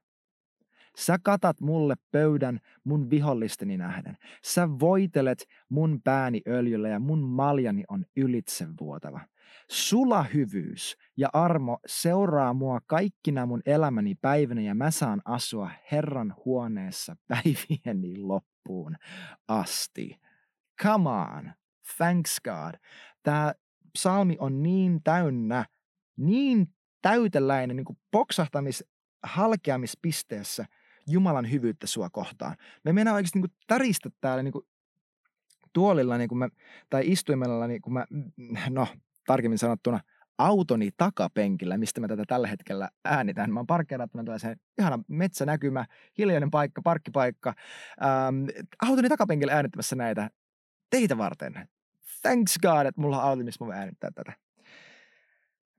Sä 0.98 1.18
katat 1.24 1.62
mulle 1.62 1.96
pöydän 2.12 2.60
mun 2.84 3.10
vihollisteni 3.10 3.78
nähden. 3.78 4.18
Sä 4.44 4.70
voitelet 4.70 5.46
mun 5.70 6.02
pääni 6.04 6.42
öljyllä 6.48 6.90
ja 6.90 7.00
mun 7.00 7.20
maljani 7.20 7.84
on 7.88 8.06
ylitsevuotava. 8.18 9.20
Sula 9.70 10.24
hyvyys 10.24 10.98
ja 11.18 11.30
armo 11.34 11.80
seuraa 11.86 12.54
mua 12.54 12.80
kaikkina 12.88 13.46
mun 13.46 13.62
elämäni 13.66 14.16
päivänä 14.16 14.62
ja 14.62 14.76
mä 14.76 14.92
saan 14.92 15.22
asua 15.26 15.70
Herran 15.92 16.36
huoneessa 16.46 17.16
päivieni 17.28 18.18
loppuun 18.18 18.96
asti. 19.48 20.20
Come 20.82 21.10
on, 21.10 21.52
thanks 21.98 22.40
God. 22.44 22.80
Tämä 23.24 23.54
psalmi 23.94 24.38
on 24.40 24.64
niin 24.64 25.04
täynnä, 25.04 25.66
niin 26.18 26.68
täyteläinen 27.02 27.78
niin 27.78 27.86
kuin 27.86 28.00
poksahtamis, 28.12 28.84
halkeamispisteessä 29.24 30.66
Jumalan 31.08 31.52
hyvyyttä 31.52 31.88
sua 31.88 32.10
kohtaan. 32.10 32.56
Me 32.84 32.94
mennään 32.94 33.16
oikeasti 33.16 33.40
niin 33.40 33.50
kuin 33.50 33.58
täristä 33.68 34.10
täällä 34.22 34.44
niin 34.44 34.52
kuin 34.52 34.66
tuolilla 35.74 36.18
niin 36.18 36.30
kuin 36.30 36.40
mä, 36.40 36.50
tai 36.90 37.12
istuimella, 37.12 37.68
niin 37.68 37.82
kuin 37.82 37.94
mä, 37.94 38.06
no 38.70 38.88
tarkemmin 39.28 39.58
sanottuna, 39.58 40.00
autoni 40.38 40.90
takapenkillä, 40.98 41.78
mistä 41.78 42.02
mä 42.02 42.08
tätä 42.08 42.24
tällä 42.28 42.48
hetkellä 42.48 42.90
äänitän. 43.06 43.54
Mä 43.54 43.60
oon 43.60 43.68
parkkeerattuna 43.68 44.24
tällaiseen 44.24 44.60
ihana 44.78 45.00
metsänäkymä, 45.08 45.86
hiljainen 46.18 46.52
paikka, 46.52 46.82
parkkipaikka. 46.82 47.54
Ähm, 48.04 48.68
autoni 48.82 49.10
takapenkillä 49.10 49.54
äänittämässä 49.54 49.96
näitä 49.96 50.30
teitä 50.90 51.18
varten. 51.18 51.68
Thanks 52.22 52.58
God, 52.62 52.86
että 52.86 53.02
mulla 53.02 53.18
on 53.18 53.30
auto, 53.30 53.44
missä 53.44 53.64
mä 53.64 53.68
voin 53.68 53.80
äänittää 53.80 54.12
tätä. 54.12 54.34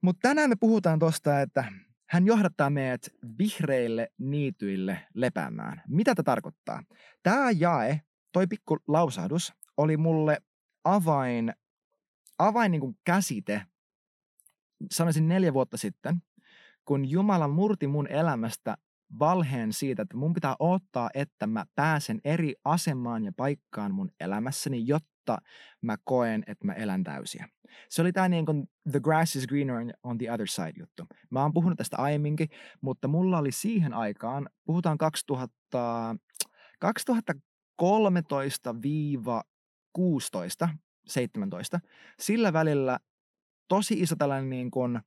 Mutta 0.00 0.28
tänään 0.28 0.50
me 0.50 0.56
puhutaan 0.56 0.98
tosta, 0.98 1.40
että 1.40 1.64
hän 2.06 2.26
johdattaa 2.26 2.70
meidät 2.70 3.08
vihreille 3.38 4.12
niityille 4.18 4.98
lepäämään. 5.14 5.82
Mitä 5.88 6.14
tämä 6.14 6.24
tarkoittaa? 6.24 6.82
Tämä 7.22 7.50
jae, 7.50 8.00
toi 8.32 8.46
pikku 8.46 8.78
lausahdus, 8.88 9.52
oli 9.76 9.96
mulle 9.96 10.38
avain 10.84 11.52
avain 12.38 12.70
niin 12.72 12.80
kuin 12.80 12.98
käsite, 13.04 13.62
sanoisin 14.92 15.28
neljä 15.28 15.54
vuotta 15.54 15.76
sitten, 15.76 16.22
kun 16.84 17.10
Jumala 17.10 17.48
murti 17.48 17.86
mun 17.86 18.06
elämästä 18.06 18.76
valheen 19.18 19.72
siitä, 19.72 20.02
että 20.02 20.16
mun 20.16 20.32
pitää 20.32 20.56
odottaa, 20.58 21.10
että 21.14 21.46
mä 21.46 21.64
pääsen 21.74 22.20
eri 22.24 22.54
asemaan 22.64 23.24
ja 23.24 23.32
paikkaan 23.36 23.94
mun 23.94 24.10
elämässäni, 24.20 24.86
jotta 24.86 25.13
mä 25.80 25.96
koen, 26.04 26.44
että 26.46 26.66
mä 26.66 26.72
elän 26.72 27.04
täysiä. 27.04 27.48
Se 27.88 28.02
oli 28.02 28.12
tämä 28.12 28.28
niin 28.28 28.46
kuin 28.46 28.68
the 28.90 29.00
grass 29.00 29.36
is 29.36 29.46
greener 29.46 29.76
on 30.02 30.18
the 30.18 30.32
other 30.32 30.46
side 30.46 30.72
juttu. 30.78 31.06
Mä 31.30 31.42
oon 31.42 31.52
puhunut 31.52 31.78
tästä 31.78 31.96
aiemminkin, 31.96 32.48
mutta 32.80 33.08
mulla 33.08 33.38
oli 33.38 33.52
siihen 33.52 33.94
aikaan, 33.94 34.48
puhutaan 34.64 34.98
2000, 34.98 36.16
2013 36.80 38.74
16, 39.92 40.68
17, 41.06 41.80
sillä 42.20 42.52
välillä 42.52 42.98
tosi 43.68 44.00
iso 44.00 44.16
tällainen 44.16 44.50
niin 44.50 44.70
kuin, 44.70 45.00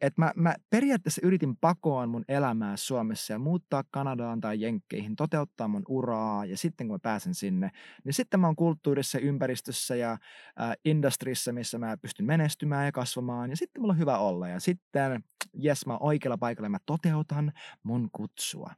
että 0.00 0.22
mä, 0.22 0.32
mä 0.36 0.54
periaatteessa 0.70 1.20
yritin 1.24 1.56
pakoon 1.56 2.08
mun 2.08 2.24
elämää 2.28 2.76
Suomessa 2.76 3.32
ja 3.32 3.38
muuttaa 3.38 3.84
Kanadaan 3.90 4.40
tai 4.40 4.60
Jenkkeihin, 4.60 5.16
toteuttaa 5.16 5.68
mun 5.68 5.82
uraa 5.88 6.44
ja 6.44 6.56
sitten 6.56 6.86
kun 6.86 6.94
mä 6.94 6.98
pääsen 7.02 7.34
sinne, 7.34 7.70
niin 8.04 8.14
sitten 8.14 8.40
mä 8.40 8.46
oon 8.46 8.56
kulttuurissa, 8.56 9.18
ympäristössä 9.18 9.96
ja 9.96 10.12
äh, 10.12 10.72
industrissa, 10.84 11.52
missä 11.52 11.78
mä 11.78 11.96
pystyn 11.96 12.26
menestymään 12.26 12.84
ja 12.84 12.92
kasvamaan 12.92 13.50
ja 13.50 13.56
sitten 13.56 13.82
mulla 13.82 13.92
on 13.92 13.98
hyvä 13.98 14.18
olla 14.18 14.48
ja 14.48 14.60
sitten, 14.60 15.24
jes 15.54 15.86
mä 15.86 15.92
oon 15.92 16.02
oikealla 16.02 16.38
paikalla 16.38 16.66
ja 16.66 16.70
mä 16.70 16.78
toteutan 16.86 17.52
mun 17.82 18.08
kutsua. 18.12 18.70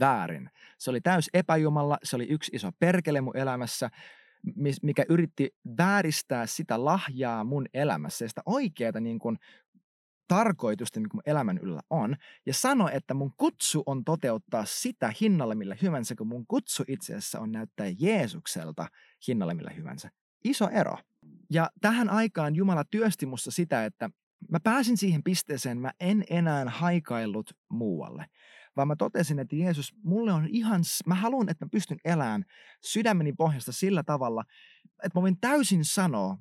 Väärin. 0.00 0.50
Se 0.78 0.90
oli 0.90 1.00
täys 1.00 1.30
epäjumala, 1.34 1.98
se 2.02 2.16
oli 2.16 2.26
yksi 2.30 2.50
iso 2.54 2.70
perkele 2.78 3.20
mun 3.20 3.36
elämässä 3.36 3.90
mikä 4.82 5.04
yritti 5.08 5.54
vääristää 5.78 6.46
sitä 6.46 6.84
lahjaa 6.84 7.44
mun 7.44 7.66
elämässä 7.74 8.24
ja 8.24 8.28
sitä 8.28 8.42
oikeaa 8.46 9.00
niin 9.00 9.18
kuin, 9.18 9.38
tarkoitusta, 10.28 11.00
mikä 11.00 11.14
mun 11.14 11.22
elämän 11.26 11.58
yllä 11.58 11.80
on, 11.90 12.16
ja 12.46 12.54
sano, 12.54 12.88
että 12.88 13.14
mun 13.14 13.32
kutsu 13.36 13.82
on 13.86 14.04
toteuttaa 14.04 14.64
sitä 14.64 15.12
hinnalla 15.20 15.54
millä 15.54 15.76
hyvänsä, 15.82 16.14
kun 16.14 16.26
mun 16.26 16.46
kutsu 16.46 16.84
itse 16.88 17.14
asiassa 17.14 17.40
on 17.40 17.52
näyttää 17.52 17.86
Jeesukselta 17.98 18.88
hinnalla 19.28 19.54
millä 19.54 19.70
hyvänsä. 19.70 20.10
Iso 20.44 20.68
ero. 20.68 20.98
Ja 21.50 21.70
tähän 21.80 22.10
aikaan 22.10 22.56
Jumala 22.56 22.84
työsti 22.84 23.26
musta 23.26 23.50
sitä, 23.50 23.84
että 23.84 24.10
mä 24.50 24.60
pääsin 24.60 24.96
siihen 24.96 25.22
pisteeseen, 25.22 25.78
mä 25.78 25.90
en 26.00 26.24
enää 26.30 26.64
haikaillut 26.70 27.50
muualle 27.68 28.26
vaan 28.76 28.88
mä 28.88 28.96
totesin, 28.96 29.38
että 29.38 29.56
Jeesus, 29.56 29.94
mulle 30.02 30.32
on 30.32 30.46
ihan, 30.48 30.82
mä 31.06 31.14
haluan, 31.14 31.48
että 31.48 31.64
mä 31.64 31.68
pystyn 31.72 31.98
elämään 32.04 32.44
sydämeni 32.84 33.32
pohjasta 33.32 33.72
sillä 33.72 34.02
tavalla, 34.02 34.44
että 35.04 35.18
mä 35.18 35.22
voin 35.22 35.40
täysin 35.40 35.84
sanoa 35.84 36.38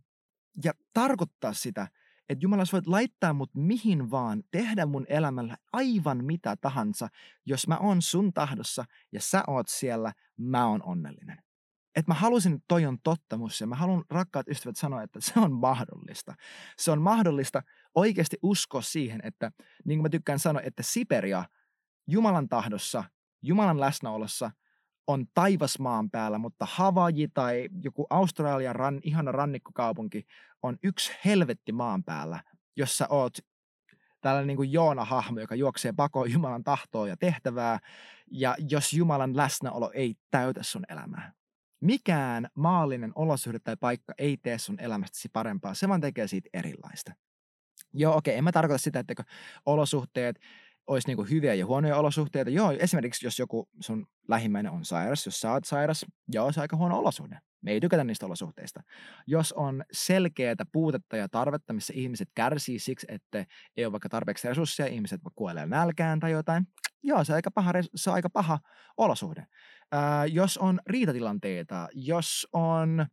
ja 0.63 0.73
tarkoittaa 0.93 1.53
sitä, 1.53 1.87
että 2.29 2.43
Jumala, 2.43 2.65
sä 2.65 2.71
voit 2.71 2.87
laittaa 2.87 3.33
mut 3.33 3.49
mihin 3.55 4.11
vaan, 4.11 4.43
tehdä 4.51 4.85
mun 4.85 5.05
elämällä 5.09 5.57
aivan 5.73 6.25
mitä 6.25 6.55
tahansa, 6.55 7.07
jos 7.45 7.67
mä 7.67 7.77
oon 7.77 8.01
sun 8.01 8.33
tahdossa 8.33 8.85
ja 9.11 9.21
sä 9.21 9.43
oot 9.47 9.67
siellä, 9.67 10.13
mä 10.37 10.67
oon 10.67 10.83
onnellinen. 10.83 11.37
Että 11.95 12.11
mä 12.11 12.15
halusin, 12.15 12.53
että 12.53 12.65
toi 12.67 12.85
on 12.85 12.97
tottamus 13.03 13.61
ja 13.61 13.67
mä 13.67 13.75
haluan 13.75 14.03
rakkaat 14.09 14.47
ystävät 14.47 14.77
sanoa, 14.77 15.03
että 15.03 15.21
se 15.21 15.39
on 15.39 15.51
mahdollista. 15.51 16.35
Se 16.77 16.91
on 16.91 17.01
mahdollista 17.01 17.61
oikeasti 17.95 18.37
uskoa 18.43 18.81
siihen, 18.81 19.21
että 19.23 19.51
niin 19.85 19.99
kuin 19.99 20.03
mä 20.03 20.09
tykkään 20.09 20.39
sanoa, 20.39 20.61
että 20.61 20.83
Siperia 20.83 21.45
Jumalan 22.07 22.49
tahdossa, 22.49 23.03
Jumalan 23.41 23.79
läsnäolossa 23.79 24.51
on 25.07 25.25
taivas 25.33 25.79
maan 25.79 26.09
päällä, 26.09 26.37
mutta 26.37 26.67
Havaji 26.69 27.27
tai 27.27 27.69
joku 27.83 28.07
Australian 28.09 28.75
ran, 28.75 28.99
ihana 29.03 29.31
rannikkokaupunki 29.31 30.27
on 30.63 30.77
yksi 30.83 31.11
helvetti 31.25 31.71
maan 31.71 32.03
päällä, 32.03 32.43
jossa 32.75 33.07
oot 33.09 33.37
tällainen 34.21 34.47
niin 34.47 34.57
kuin 34.57 34.71
Joona-hahmo, 34.71 35.39
joka 35.39 35.55
juoksee 35.55 35.93
pakoon 35.93 36.31
Jumalan 36.31 36.63
tahtoa 36.63 37.07
ja 37.07 37.17
tehtävää, 37.17 37.79
ja 38.31 38.55
jos 38.69 38.93
Jumalan 38.93 39.37
läsnäolo 39.37 39.91
ei 39.93 40.15
täytä 40.31 40.63
sun 40.63 40.85
elämää. 40.89 41.33
Mikään 41.81 42.47
maallinen 42.55 43.11
olosuhde 43.15 43.59
tai 43.59 43.77
paikka 43.77 44.13
ei 44.17 44.37
tee 44.37 44.57
sun 44.57 44.79
elämästäsi 44.79 45.29
parempaa, 45.33 45.73
se 45.73 45.89
vaan 45.89 46.01
tekee 46.01 46.27
siitä 46.27 46.49
erilaista. 46.53 47.13
Joo, 47.93 48.15
okei, 48.15 48.31
okay, 48.31 48.37
en 48.37 48.43
mä 48.43 48.51
tarkoita 48.51 48.83
sitä, 48.83 48.99
että 48.99 49.23
olosuhteet 49.65 50.39
olisi 50.87 51.07
niin 51.07 51.17
kuin 51.17 51.29
hyviä 51.29 51.53
ja 51.53 51.65
huonoja 51.65 51.97
olosuhteita. 51.97 52.51
Joo, 52.51 52.71
esimerkiksi 52.71 53.25
jos 53.25 53.39
joku 53.39 53.69
sun 53.79 54.07
lähimmäinen 54.27 54.71
on 54.71 54.85
sairas, 54.85 55.25
jos 55.25 55.39
sä 55.39 55.51
oot 55.51 55.65
sairas, 55.65 56.05
joo, 56.27 56.51
se 56.51 56.59
on 56.59 56.61
aika 56.61 56.77
huono 56.77 56.97
olosuhde. 56.97 57.37
Me 57.61 57.71
ei 57.71 57.79
tykätä 57.79 58.03
niistä 58.03 58.25
olosuhteista. 58.25 58.83
Jos 59.27 59.53
on 59.53 59.83
selkeää 59.91 60.55
puutetta 60.71 61.17
ja 61.17 61.29
tarvetta, 61.29 61.73
missä 61.73 61.93
ihmiset 61.95 62.29
kärsii 62.35 62.79
siksi, 62.79 63.07
että 63.09 63.45
ei 63.77 63.85
ole 63.85 63.91
vaikka 63.91 64.09
tarpeeksi 64.09 64.47
resursseja, 64.47 64.89
ihmiset 64.89 65.21
kuolee 65.35 65.65
nälkään 65.65 66.19
tai 66.19 66.31
jotain, 66.31 66.67
joo, 67.03 67.23
se 67.23 67.31
on 67.31 67.35
aika 67.35 67.51
paha, 67.51 67.71
se 67.95 68.09
on 68.09 68.13
aika 68.13 68.29
paha 68.29 68.59
olosuhde. 68.97 69.45
Ää, 69.91 70.25
jos 70.25 70.57
on 70.57 70.79
riitatilanteita, 70.87 71.87
jos 71.93 72.47
on 72.53 73.05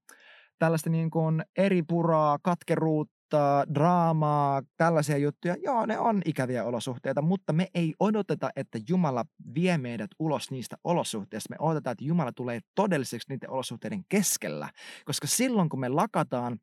tällaista 0.58 0.90
niin 0.90 1.10
kuin 1.10 1.42
eri 1.56 1.82
puraa, 1.82 2.38
katkeruutta, 2.42 3.21
kautta 3.32 3.74
draamaa, 3.74 4.62
tällaisia 4.76 5.16
juttuja, 5.16 5.56
joo, 5.62 5.86
ne 5.86 5.98
on 5.98 6.22
ikäviä 6.24 6.64
olosuhteita, 6.64 7.22
mutta 7.22 7.52
me 7.52 7.66
ei 7.74 7.94
odoteta, 8.00 8.50
että 8.56 8.78
Jumala 8.88 9.24
vie 9.54 9.78
meidät 9.78 10.10
ulos 10.18 10.50
niistä 10.50 10.76
olosuhteista. 10.84 11.50
Me 11.50 11.56
odotetaan, 11.58 11.92
että 11.92 12.04
Jumala 12.04 12.32
tulee 12.32 12.60
todelliseksi 12.74 13.28
niiden 13.28 13.50
olosuhteiden 13.50 14.04
keskellä, 14.08 14.68
koska 15.04 15.26
silloin 15.26 15.68
kun 15.68 15.80
me 15.80 15.88
lakataan 15.88 16.58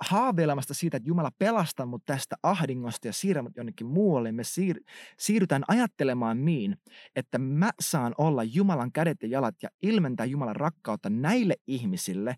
haaveilemasta 0.00 0.74
siitä, 0.74 0.96
että 0.96 1.08
Jumala 1.08 1.30
pelastaa 1.38 1.86
mut 1.86 2.02
tästä 2.06 2.36
ahdingosta 2.42 3.06
ja 3.06 3.12
siirrä 3.12 3.42
mut 3.42 3.56
jonnekin 3.56 3.86
muualle, 3.86 4.32
me 4.32 4.42
siir- 4.42 4.84
siirrytään 5.18 5.64
ajattelemaan 5.68 6.44
niin, 6.44 6.76
että 7.16 7.38
mä 7.38 7.70
saan 7.80 8.14
olla 8.18 8.44
Jumalan 8.44 8.92
kädet 8.92 9.22
ja 9.22 9.28
jalat 9.28 9.54
ja 9.62 9.68
ilmentää 9.82 10.26
Jumalan 10.26 10.56
rakkautta 10.56 11.10
näille 11.10 11.54
ihmisille. 11.66 12.34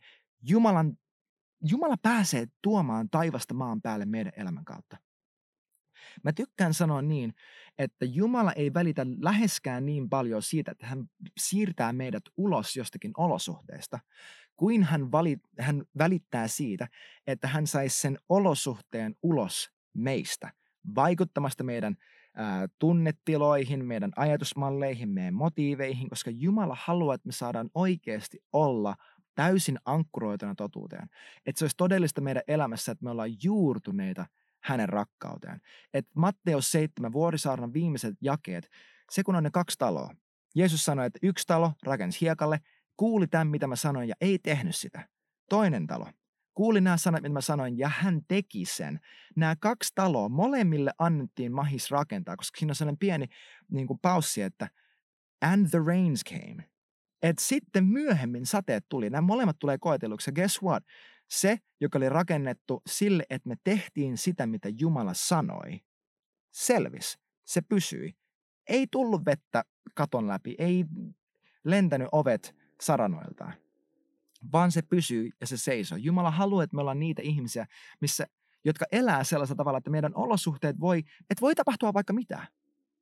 Jumalan 0.48 0.96
Jumala 1.62 1.96
pääsee 2.02 2.46
tuomaan 2.62 3.10
taivasta 3.10 3.54
maan 3.54 3.82
päälle 3.82 4.06
meidän 4.06 4.32
elämän 4.36 4.64
kautta. 4.64 4.96
Mä 6.24 6.32
tykkään 6.32 6.74
sanoa 6.74 7.02
niin, 7.02 7.34
että 7.78 8.04
Jumala 8.04 8.52
ei 8.52 8.74
välitä 8.74 9.06
läheskään 9.20 9.86
niin 9.86 10.08
paljon 10.08 10.42
siitä, 10.42 10.70
että 10.72 10.86
hän 10.86 11.04
siirtää 11.40 11.92
meidät 11.92 12.22
ulos 12.36 12.76
jostakin 12.76 13.12
olosuhteesta, 13.16 13.98
kuin 14.56 14.82
hän, 14.82 15.12
vali, 15.12 15.36
hän 15.58 15.84
välittää 15.98 16.48
siitä, 16.48 16.88
että 17.26 17.48
hän 17.48 17.66
saisi 17.66 18.00
sen 18.00 18.18
olosuhteen 18.28 19.14
ulos 19.22 19.70
meistä, 19.94 20.52
vaikuttamasta 20.94 21.64
meidän 21.64 21.96
ää, 22.34 22.68
tunnetiloihin, 22.78 23.84
meidän 23.84 24.12
ajatusmalleihin, 24.16 25.08
meidän 25.08 25.34
motiiveihin, 25.34 26.08
koska 26.08 26.30
Jumala 26.30 26.76
haluaa, 26.80 27.14
että 27.14 27.28
me 27.28 27.32
saadaan 27.32 27.70
oikeasti 27.74 28.38
olla 28.52 28.96
täysin 29.34 29.78
ankkuroituna 29.84 30.54
totuuteen. 30.54 31.08
Että 31.46 31.58
se 31.58 31.64
olisi 31.64 31.76
todellista 31.76 32.20
meidän 32.20 32.42
elämässä, 32.48 32.92
että 32.92 33.04
me 33.04 33.10
ollaan 33.10 33.30
juurtuneita 33.42 34.26
hänen 34.60 34.88
rakkauteen. 34.88 35.60
Et 35.94 36.06
Matteus 36.16 36.72
7, 36.72 37.12
Vuorisaarnan 37.12 37.72
viimeiset 37.72 38.14
jakeet, 38.20 38.68
se 39.10 39.22
kun 39.22 39.36
on 39.36 39.42
ne 39.42 39.50
kaksi 39.50 39.78
taloa. 39.78 40.14
Jeesus 40.54 40.84
sanoi, 40.84 41.06
että 41.06 41.18
yksi 41.22 41.46
talo 41.46 41.72
rakensi 41.82 42.20
hiekalle, 42.20 42.60
kuuli 42.96 43.26
tämän, 43.26 43.46
mitä 43.46 43.66
mä 43.66 43.76
sanoin, 43.76 44.08
ja 44.08 44.14
ei 44.20 44.38
tehnyt 44.38 44.76
sitä. 44.76 45.08
Toinen 45.48 45.86
talo 45.86 46.06
kuuli 46.54 46.80
nämä 46.80 46.96
sanat, 46.96 47.22
mitä 47.22 47.32
mä 47.32 47.40
sanoin, 47.40 47.78
ja 47.78 47.88
hän 47.88 48.20
teki 48.28 48.64
sen. 48.64 49.00
Nämä 49.36 49.56
kaksi 49.60 49.92
taloa, 49.94 50.28
molemmille 50.28 50.92
annettiin 50.98 51.52
mahis 51.52 51.90
rakentaa, 51.90 52.36
koska 52.36 52.58
siinä 52.58 52.70
on 52.70 52.74
sellainen 52.74 52.98
pieni 52.98 53.26
niin 53.70 53.86
kuin 53.86 53.98
paussi, 53.98 54.42
että 54.42 54.68
and 55.42 55.68
the 55.70 55.78
rains 55.86 56.24
came. 56.24 56.71
Et 57.22 57.38
sitten 57.38 57.84
myöhemmin 57.84 58.46
sateet 58.46 58.84
tuli. 58.88 59.10
Nämä 59.10 59.26
molemmat 59.26 59.58
tulee 59.58 59.78
koetelluksi. 59.78 60.32
Guess 60.32 60.62
what? 60.62 60.84
Se, 61.28 61.58
joka 61.80 61.98
oli 61.98 62.08
rakennettu 62.08 62.82
sille, 62.86 63.24
että 63.30 63.48
me 63.48 63.56
tehtiin 63.64 64.18
sitä, 64.18 64.46
mitä 64.46 64.68
Jumala 64.78 65.14
sanoi, 65.14 65.80
selvis. 66.50 67.18
Se 67.44 67.60
pysyi. 67.60 68.14
Ei 68.68 68.86
tullut 68.90 69.24
vettä 69.24 69.64
katon 69.94 70.28
läpi, 70.28 70.54
ei 70.58 70.84
lentänyt 71.64 72.08
ovet 72.12 72.56
saranoiltaan, 72.80 73.54
vaan 74.52 74.72
se 74.72 74.82
pysyy 74.82 75.30
ja 75.40 75.46
se 75.46 75.56
seisoo. 75.56 75.98
Jumala 75.98 76.30
haluaa, 76.30 76.64
että 76.64 76.76
me 76.76 76.80
ollaan 76.80 76.98
niitä 76.98 77.22
ihmisiä, 77.22 77.66
missä, 78.00 78.26
jotka 78.64 78.84
elää 78.92 79.24
sellaisella 79.24 79.56
tavalla, 79.56 79.78
että 79.78 79.90
meidän 79.90 80.14
olosuhteet 80.14 80.80
voi, 80.80 80.98
että 81.30 81.40
voi 81.40 81.54
tapahtua 81.54 81.94
vaikka 81.94 82.12
mitä, 82.12 82.46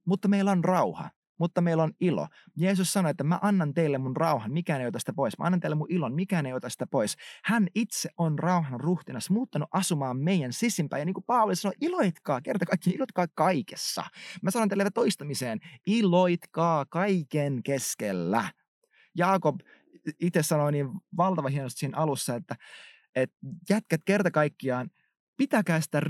mutta 0.04 0.28
meillä 0.28 0.50
on 0.50 0.64
rauha 0.64 1.10
mutta 1.40 1.60
meillä 1.60 1.82
on 1.82 1.92
ilo. 2.00 2.26
Jeesus 2.56 2.92
sanoi, 2.92 3.10
että 3.10 3.24
mä 3.24 3.38
annan 3.42 3.74
teille 3.74 3.98
mun 3.98 4.16
rauhan, 4.16 4.52
mikään 4.52 4.80
ei 4.80 4.86
ota 4.86 4.98
sitä 4.98 5.12
pois. 5.12 5.38
Mä 5.38 5.44
annan 5.44 5.60
teille 5.60 5.74
mun 5.74 5.86
ilon, 5.90 6.14
mikään 6.14 6.46
ei 6.46 6.52
ota 6.52 6.68
sitä 6.68 6.86
pois. 6.86 7.16
Hän 7.44 7.66
itse 7.74 8.08
on 8.18 8.38
rauhan 8.38 8.80
ruhtinas, 8.80 9.30
muuttanut 9.30 9.68
asumaan 9.72 10.16
meidän 10.16 10.52
sisimpään. 10.52 11.00
Ja 11.00 11.04
niin 11.04 11.14
kuin 11.14 11.24
Paavali 11.24 11.56
sanoi, 11.56 11.74
iloitkaa, 11.80 12.40
kerta 12.40 12.66
kaikki, 12.66 12.90
iloitkaa 12.90 13.26
kaikessa. 13.34 14.04
Mä 14.42 14.50
sanon 14.50 14.68
teille 14.68 14.90
toistamiseen, 14.94 15.58
iloitkaa 15.86 16.84
kaiken 16.84 17.62
keskellä. 17.62 18.44
Jaakob 19.16 19.60
itse 20.20 20.42
sanoi 20.42 20.72
niin 20.72 20.88
valtava 21.16 21.48
hienosti 21.48 21.78
siinä 21.78 21.98
alussa, 21.98 22.34
että, 22.34 22.56
että 23.14 23.36
jätkät 23.70 24.00
kerta 24.04 24.30
kaikkiaan 24.30 24.90
pitäkää 25.36 25.80
sitä 25.80 26.00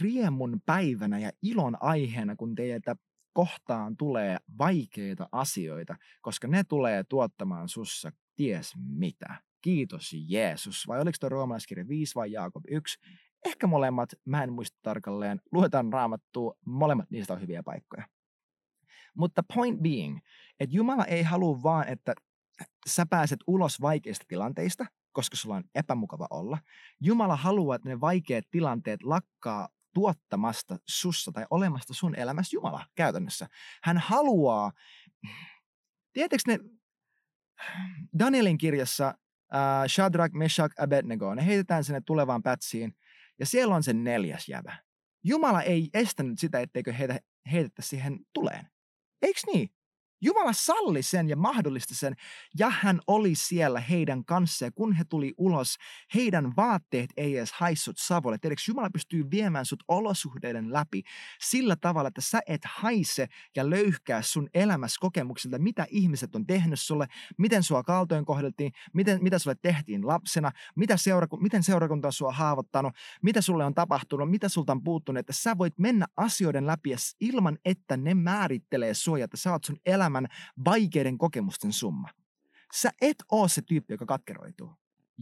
riemun 0.00 0.60
päivänä 0.66 1.18
ja 1.18 1.30
ilon 1.42 1.76
aiheena, 1.80 2.36
kun 2.36 2.54
teiltä 2.54 2.96
kohtaan 3.32 3.96
tulee 3.96 4.36
vaikeita 4.58 5.28
asioita, 5.32 5.96
koska 6.20 6.48
ne 6.48 6.64
tulee 6.64 7.04
tuottamaan 7.04 7.68
sussa 7.68 8.12
ties 8.36 8.72
mitä. 8.76 9.42
Kiitos 9.62 10.10
Jeesus. 10.28 10.88
Vai 10.88 11.00
oliko 11.00 11.16
tuo 11.20 11.28
roomalaiskirja 11.28 11.88
5 11.88 12.14
vai 12.14 12.32
Jaakob 12.32 12.64
1? 12.68 12.98
Ehkä 13.44 13.66
molemmat, 13.66 14.08
mä 14.24 14.42
en 14.42 14.52
muista 14.52 14.78
tarkalleen. 14.82 15.40
Luetaan 15.52 15.92
raamattua, 15.92 16.54
molemmat 16.66 17.10
niistä 17.10 17.34
on 17.34 17.40
hyviä 17.40 17.62
paikkoja. 17.62 18.06
Mutta 19.16 19.42
point 19.54 19.80
being, 19.80 20.18
että 20.60 20.76
Jumala 20.76 21.04
ei 21.04 21.22
halua 21.22 21.62
vaan, 21.62 21.88
että 21.88 22.14
sä 22.86 23.06
pääset 23.06 23.40
ulos 23.46 23.80
vaikeista 23.80 24.24
tilanteista, 24.28 24.86
koska 25.12 25.36
sulla 25.36 25.56
on 25.56 25.64
epämukava 25.74 26.26
olla. 26.30 26.58
Jumala 27.00 27.36
haluaa, 27.36 27.76
että 27.76 27.88
ne 27.88 28.00
vaikeat 28.00 28.44
tilanteet 28.50 29.02
lakkaa 29.02 29.68
tuottamasta 29.94 30.76
sussa 30.88 31.32
tai 31.32 31.46
olemasta 31.50 31.94
sun 31.94 32.14
elämässä 32.14 32.56
Jumala 32.56 32.86
käytännössä. 32.94 33.48
Hän 33.82 33.98
haluaa, 33.98 34.72
tietääkö 36.12 36.42
ne 36.46 36.58
Danielin 38.18 38.58
kirjassa 38.58 39.08
äh, 39.54 39.88
Shadrach, 39.88 40.34
Meshach, 40.34 40.82
Abednego, 40.82 41.34
ne 41.34 41.46
heitetään 41.46 41.84
sinne 41.84 42.00
tulevaan 42.06 42.42
pätsiin 42.42 42.94
ja 43.38 43.46
siellä 43.46 43.74
on 43.74 43.82
se 43.82 43.92
neljäs 43.92 44.48
jävä. 44.48 44.82
Jumala 45.24 45.62
ei 45.62 45.88
estänyt 45.94 46.38
sitä, 46.38 46.60
etteikö 46.60 46.92
heitä, 46.92 47.20
heitettä 47.52 47.82
siihen 47.82 48.18
tuleen. 48.32 48.66
Eiks 49.22 49.42
niin? 49.46 49.70
Jumala 50.24 50.52
salli 50.52 51.02
sen 51.02 51.28
ja 51.28 51.36
mahdollisti 51.36 51.94
sen, 51.94 52.14
ja 52.58 52.70
hän 52.70 53.00
oli 53.06 53.34
siellä 53.34 53.80
heidän 53.80 54.24
kanssa, 54.24 54.64
ja 54.64 54.70
kun 54.70 54.92
he 54.92 55.04
tuli 55.04 55.34
ulos, 55.36 55.76
heidän 56.14 56.56
vaatteet 56.56 57.10
ei 57.16 57.36
edes 57.36 57.52
haissut 57.52 57.96
savolle. 57.98 58.38
Tiedätkö, 58.38 58.62
Jumala 58.68 58.90
pystyy 58.90 59.30
viemään 59.30 59.66
sut 59.66 59.82
olosuhteiden 59.88 60.72
läpi 60.72 61.02
sillä 61.40 61.76
tavalla, 61.76 62.08
että 62.08 62.20
sä 62.20 62.40
et 62.46 62.60
haise 62.64 63.26
ja 63.56 63.70
löyhkää 63.70 64.22
sun 64.22 64.48
elämässä 64.54 64.98
kokemuksilta, 65.00 65.58
mitä 65.58 65.86
ihmiset 65.90 66.34
on 66.34 66.46
tehnyt 66.46 66.80
sulle, 66.80 67.06
miten 67.38 67.62
sua 67.62 67.82
kaltoin 67.82 68.24
kohdeltiin, 68.24 68.72
miten, 68.92 69.22
mitä 69.22 69.38
sulle 69.38 69.56
tehtiin 69.62 70.06
lapsena, 70.06 70.52
mitä 70.76 70.96
seuraku, 70.96 71.36
miten 71.36 71.62
seurakunta 71.62 72.08
on 72.08 72.12
sua 72.12 72.32
haavoittanut, 72.32 72.92
mitä 73.22 73.40
sulle 73.40 73.64
on 73.64 73.74
tapahtunut, 73.74 74.30
mitä 74.30 74.48
sulta 74.48 74.72
on 74.72 74.84
puuttunut, 74.84 75.20
että 75.20 75.32
sä 75.32 75.58
voit 75.58 75.78
mennä 75.78 76.06
asioiden 76.16 76.66
läpi 76.66 76.92
ilman, 77.20 77.58
että 77.64 77.96
ne 77.96 78.14
määrittelee 78.14 78.94
sua, 78.94 79.18
että 79.18 79.36
sä 79.36 79.52
oot 79.52 79.64
sun 79.64 79.76
elämä 79.86 80.11
elämän 80.12 80.28
vaikeiden 80.64 81.18
kokemusten 81.18 81.72
summa. 81.72 82.08
Sä 82.74 82.90
et 83.00 83.16
oo 83.30 83.48
se 83.48 83.62
tyyppi, 83.62 83.92
joka 83.94 84.06
katkeroituu. 84.06 84.76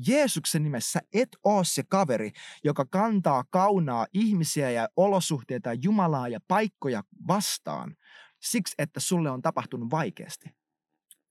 Jeesuksen 0.06 0.62
nimessä 0.62 1.00
et 1.12 1.28
oo 1.44 1.64
se 1.64 1.82
kaveri, 1.82 2.32
joka 2.64 2.84
kantaa 2.84 3.44
kaunaa 3.50 4.06
ihmisiä 4.12 4.70
ja 4.70 4.88
olosuhteita, 4.96 5.70
Jumalaa 5.74 6.28
ja 6.28 6.40
paikkoja 6.48 7.02
vastaan 7.28 7.96
siksi, 8.40 8.74
että 8.78 9.00
sulle 9.00 9.30
on 9.30 9.42
tapahtunut 9.42 9.90
vaikeasti 9.90 10.59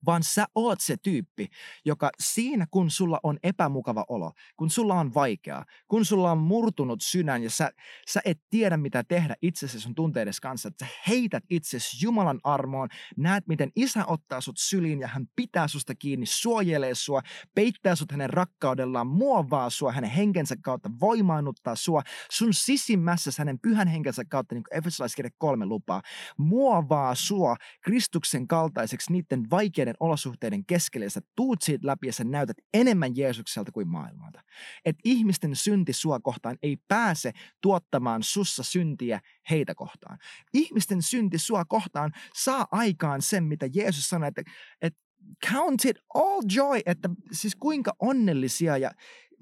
vaan 0.06 0.22
sä 0.22 0.46
oot 0.54 0.80
se 0.80 0.96
tyyppi, 0.96 1.46
joka 1.84 2.10
siinä 2.20 2.66
kun 2.70 2.90
sulla 2.90 3.20
on 3.22 3.38
epämukava 3.42 4.04
olo, 4.08 4.32
kun 4.56 4.70
sulla 4.70 4.94
on 4.94 5.14
vaikeaa, 5.14 5.64
kun 5.88 6.04
sulla 6.04 6.32
on 6.32 6.38
murtunut 6.38 7.02
sydän 7.02 7.42
ja 7.42 7.50
sä, 7.50 7.70
sä 8.08 8.20
et 8.24 8.40
tiedä 8.50 8.76
mitä 8.76 9.04
tehdä 9.04 9.34
itsesi 9.42 9.80
sun 9.80 9.94
tunteiden 9.94 10.32
kanssa, 10.42 10.68
että 10.68 10.84
sä 10.84 10.90
heität 11.08 11.44
itsesi 11.50 12.04
Jumalan 12.04 12.40
armoon, 12.44 12.88
näet 13.16 13.46
miten 13.46 13.72
isä 13.76 14.04
ottaa 14.06 14.40
sut 14.40 14.56
syliin 14.58 15.00
ja 15.00 15.08
hän 15.08 15.26
pitää 15.36 15.68
susta 15.68 15.94
kiinni, 15.94 16.26
suojelee 16.26 16.94
sua, 16.94 17.22
peittää 17.54 17.94
sut 17.94 18.12
hänen 18.12 18.30
rakkaudellaan, 18.30 19.06
muovaa 19.06 19.70
sua 19.70 19.92
hänen 19.92 20.10
henkensä 20.10 20.56
kautta, 20.62 20.90
voimaannuttaa 21.00 21.76
sua, 21.76 22.02
sun 22.30 22.54
sisimmässä 22.54 23.30
hänen 23.38 23.58
pyhän 23.58 23.88
henkensä 23.88 24.24
kautta, 24.24 24.54
niin 24.54 24.64
kuin 24.64 24.78
Efesolaiskirja 24.78 25.30
kolme 25.38 25.66
lupaa, 25.66 26.02
muovaa 26.36 27.14
sua 27.14 27.56
Kristuksen 27.80 28.48
kaltaiseksi 28.48 29.12
niiden 29.12 29.50
vaikeiden 29.50 29.89
vaikeiden 29.90 29.96
olosuhteiden 30.00 30.64
keskellä 30.66 31.06
ja 31.06 31.10
sä 31.10 31.20
tuut 31.36 31.62
siitä 31.62 31.86
läpi 31.86 32.06
ja 32.06 32.12
sä 32.12 32.24
näytät 32.24 32.56
enemmän 32.74 33.16
Jeesukselta 33.16 33.72
kuin 33.72 33.88
maailmalta. 33.88 34.42
Että 34.84 35.00
ihmisten 35.04 35.56
synti 35.56 35.92
sua 35.92 36.20
kohtaan 36.20 36.56
ei 36.62 36.76
pääse 36.88 37.32
tuottamaan 37.60 38.22
sussa 38.22 38.62
syntiä 38.62 39.20
heitä 39.50 39.74
kohtaan. 39.74 40.18
Ihmisten 40.54 41.02
synti 41.02 41.38
sua 41.38 41.64
kohtaan 41.64 42.12
saa 42.34 42.66
aikaan 42.72 43.22
sen, 43.22 43.44
mitä 43.44 43.66
Jeesus 43.74 44.08
sanoi, 44.08 44.28
että, 44.28 44.42
että 44.82 45.00
count 45.52 45.84
it 45.84 45.98
all 46.14 46.42
joy, 46.56 46.80
että 46.86 47.10
siis 47.32 47.56
kuinka 47.56 47.92
onnellisia 47.98 48.76
ja 48.76 48.90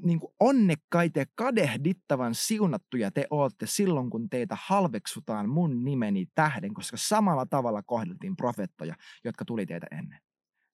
niin 0.05 0.21
kuin 0.21 0.33
onnekkaita 0.41 1.19
ja 1.19 1.27
kadehdittavan 1.35 2.35
siunattuja 2.35 3.11
te 3.11 3.27
olette 3.31 3.67
silloin, 3.67 4.11
kun 4.11 4.29
teitä 4.31 4.57
halveksutaan 4.61 5.49
mun 5.49 5.85
nimeni 5.85 6.27
tähden, 6.35 6.75
koska 6.75 6.97
samalla 6.97 7.47
tavalla 7.47 7.83
kohdeltiin 7.83 8.37
profettoja, 8.37 8.95
jotka 9.25 9.45
tuli 9.45 9.67
teitä 9.67 9.87
ennen. 9.91 10.28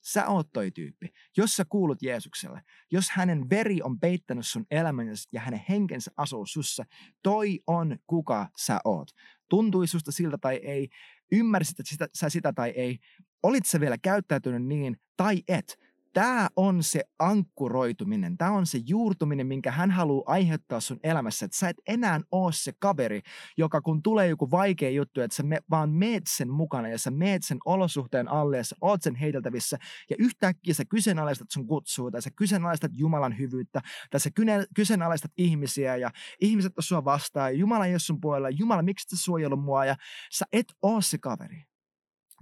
Sä 0.05 0.29
oot 0.29 0.53
toi 0.53 0.71
tyyppi. 0.71 1.09
Jos 1.37 1.57
sä 1.57 1.65
kuulut 1.69 2.03
Jeesukselle, 2.03 2.63
jos 2.91 3.11
hänen 3.11 3.51
veri 3.51 3.83
on 3.83 4.01
peittänyt 4.01 4.47
sun 4.47 4.67
elämän 4.71 5.07
ja 5.33 5.41
hänen 5.41 5.65
henkensä 5.69 6.11
asuu 6.17 6.47
sussa, 6.47 6.85
toi 7.23 7.61
on 7.67 7.99
kuka 8.07 8.49
sä 8.57 8.81
oot. 8.85 9.09
Tuntui 9.49 9.87
susta 9.87 10.13
siltä 10.13 10.39
tai 10.41 10.55
ei, 10.57 10.89
ymmärsit 11.33 11.77
sitä, 11.85 12.09
sä 12.15 12.29
sitä 12.29 12.53
tai 12.53 12.71
ei, 12.71 12.99
olit 13.43 13.67
sä 13.67 13.81
vielä 13.81 13.99
käyttäytynyt 13.99 14.65
niin 14.67 14.97
tai 15.17 15.43
et, 15.49 15.79
Tämä 16.15 16.49
on 16.57 16.83
se 16.83 17.05
ankkuroituminen, 17.19 18.37
tämä 18.37 18.51
on 18.51 18.67
se 18.67 18.81
juurtuminen, 18.87 19.47
minkä 19.47 19.71
hän 19.71 19.91
haluaa 19.91 20.25
aiheuttaa 20.27 20.81
sun 20.81 21.01
elämässä. 21.03 21.45
Että 21.45 21.59
sä 21.59 21.69
et 21.69 21.77
enää 21.89 22.21
ole 22.31 22.53
se 22.53 22.73
kaveri, 22.79 23.21
joka 23.57 23.81
kun 23.81 24.03
tulee 24.03 24.29
joku 24.29 24.51
vaikea 24.51 24.91
juttu, 24.91 25.21
että 25.21 25.37
sä 25.37 25.43
me, 25.43 25.59
vaan 25.71 25.91
meet 25.91 26.23
sen 26.27 26.51
mukana 26.51 26.89
ja 26.89 26.99
sä 26.99 27.11
meet 27.11 27.43
sen 27.45 27.59
olosuhteen 27.65 28.29
alle 28.29 28.57
ja 28.57 28.65
sä 28.65 28.77
oot 28.81 29.03
sen 29.03 29.15
heiteltävissä. 29.15 29.79
Ja 30.11 30.17
yhtäkkiä 30.19 30.75
sä 30.75 30.85
kyseenalaistat 30.85 31.51
sun 31.51 31.67
kutsua 31.67 32.11
tai 32.11 32.23
sä 32.23 32.31
kyseenalaistat 32.37 32.93
Jumalan 32.95 33.39
hyvyyttä 33.39 33.83
tai 34.11 34.21
sä 34.21 34.31
kyseenalaistat 34.75 35.33
ihmisiä 35.37 35.97
ja 35.97 36.11
ihmiset 36.41 36.73
on 36.79 36.83
sua 36.83 37.05
vastaan 37.05 37.53
ja 37.53 37.59
Jumala 37.59 37.87
ei 37.87 37.93
ole 37.93 37.99
sun 37.99 38.21
puolella. 38.21 38.51
Jumala, 38.51 38.83
miksi 38.83 39.17
sä 39.17 39.25
suojellut 39.25 39.65
mua? 39.65 39.85
Ja 39.85 39.97
sä 40.33 40.45
et 40.53 40.67
ole 40.83 41.03
se 41.03 41.19
kaveri 41.19 41.65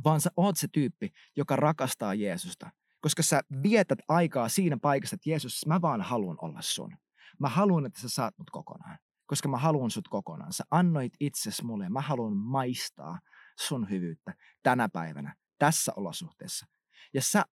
vaan 0.05 0.21
sä 0.21 0.31
oot 0.37 0.57
se 0.57 0.69
tyyppi, 0.73 1.13
joka 1.37 1.57
rakastaa 1.57 2.15
Jeesusta. 2.15 2.71
Koska 3.03 3.23
sä 3.23 3.41
vietät 3.63 3.99
aikaa 4.09 4.49
siinä 4.49 4.77
paikassa, 4.83 5.15
että 5.15 5.31
Jeesus, 5.31 5.67
mä 5.67 5.81
vaan 5.81 6.01
haluan 6.01 6.37
olla 6.41 6.63
sun. 6.63 6.97
Mä 7.41 7.49
haluan, 7.49 7.87
että 7.87 8.01
sä 8.01 8.09
saat 8.09 8.39
mut 8.39 8.51
kokonaan. 8.51 8.99
Koska 9.27 9.49
mä 9.49 9.57
haluan 9.57 9.91
sut 9.91 10.09
kokonaan. 10.09 10.53
Sä 10.53 10.65
annoit 10.71 11.13
itses 11.21 11.63
mulle 11.63 11.85
ja 11.85 11.91
mä 11.91 12.01
haluan 12.01 12.37
maistaa 12.37 13.19
sun 13.59 13.91
hyvyyttä 13.91 14.35
tänä 14.63 14.89
päivänä, 14.89 15.35
tässä 15.59 15.93
olosuhteessa. 15.97 16.67
Ja 17.15 17.23
sä, 17.23 17.45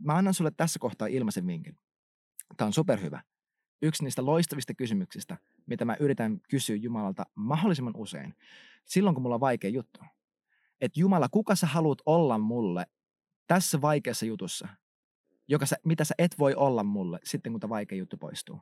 mä 0.00 0.14
annan 0.14 0.34
sulle 0.34 0.50
tässä 0.56 0.78
kohtaa 0.78 1.08
ilmaisen 1.08 1.46
vinkin. 1.46 1.78
Tämä 2.56 2.66
on 2.66 2.72
superhyvä. 2.72 3.22
Yksi 3.82 4.04
niistä 4.04 4.26
loistavista 4.26 4.74
kysymyksistä, 4.74 5.38
mitä 5.66 5.84
mä 5.84 5.96
yritän 6.00 6.40
kysyä 6.50 6.76
Jumalalta 6.76 7.26
mahdollisimman 7.34 7.96
usein, 7.96 8.34
silloin 8.84 9.14
kun 9.14 9.22
mulla 9.22 9.34
on 9.34 9.40
vaikea 9.40 9.70
juttu 9.70 10.00
että 10.84 11.00
Jumala, 11.00 11.28
kuka 11.28 11.54
sä 11.54 11.66
haluat 11.66 11.98
olla 12.06 12.38
mulle 12.38 12.86
tässä 13.46 13.80
vaikeassa 13.80 14.26
jutussa, 14.26 14.68
joka 15.48 15.66
sä, 15.66 15.76
mitä 15.84 16.04
sä 16.04 16.14
et 16.18 16.38
voi 16.38 16.54
olla 16.54 16.84
mulle 16.84 17.18
sitten, 17.24 17.52
kun 17.52 17.60
tämä 17.60 17.68
vaikea 17.68 17.98
juttu 17.98 18.16
poistuu 18.16 18.60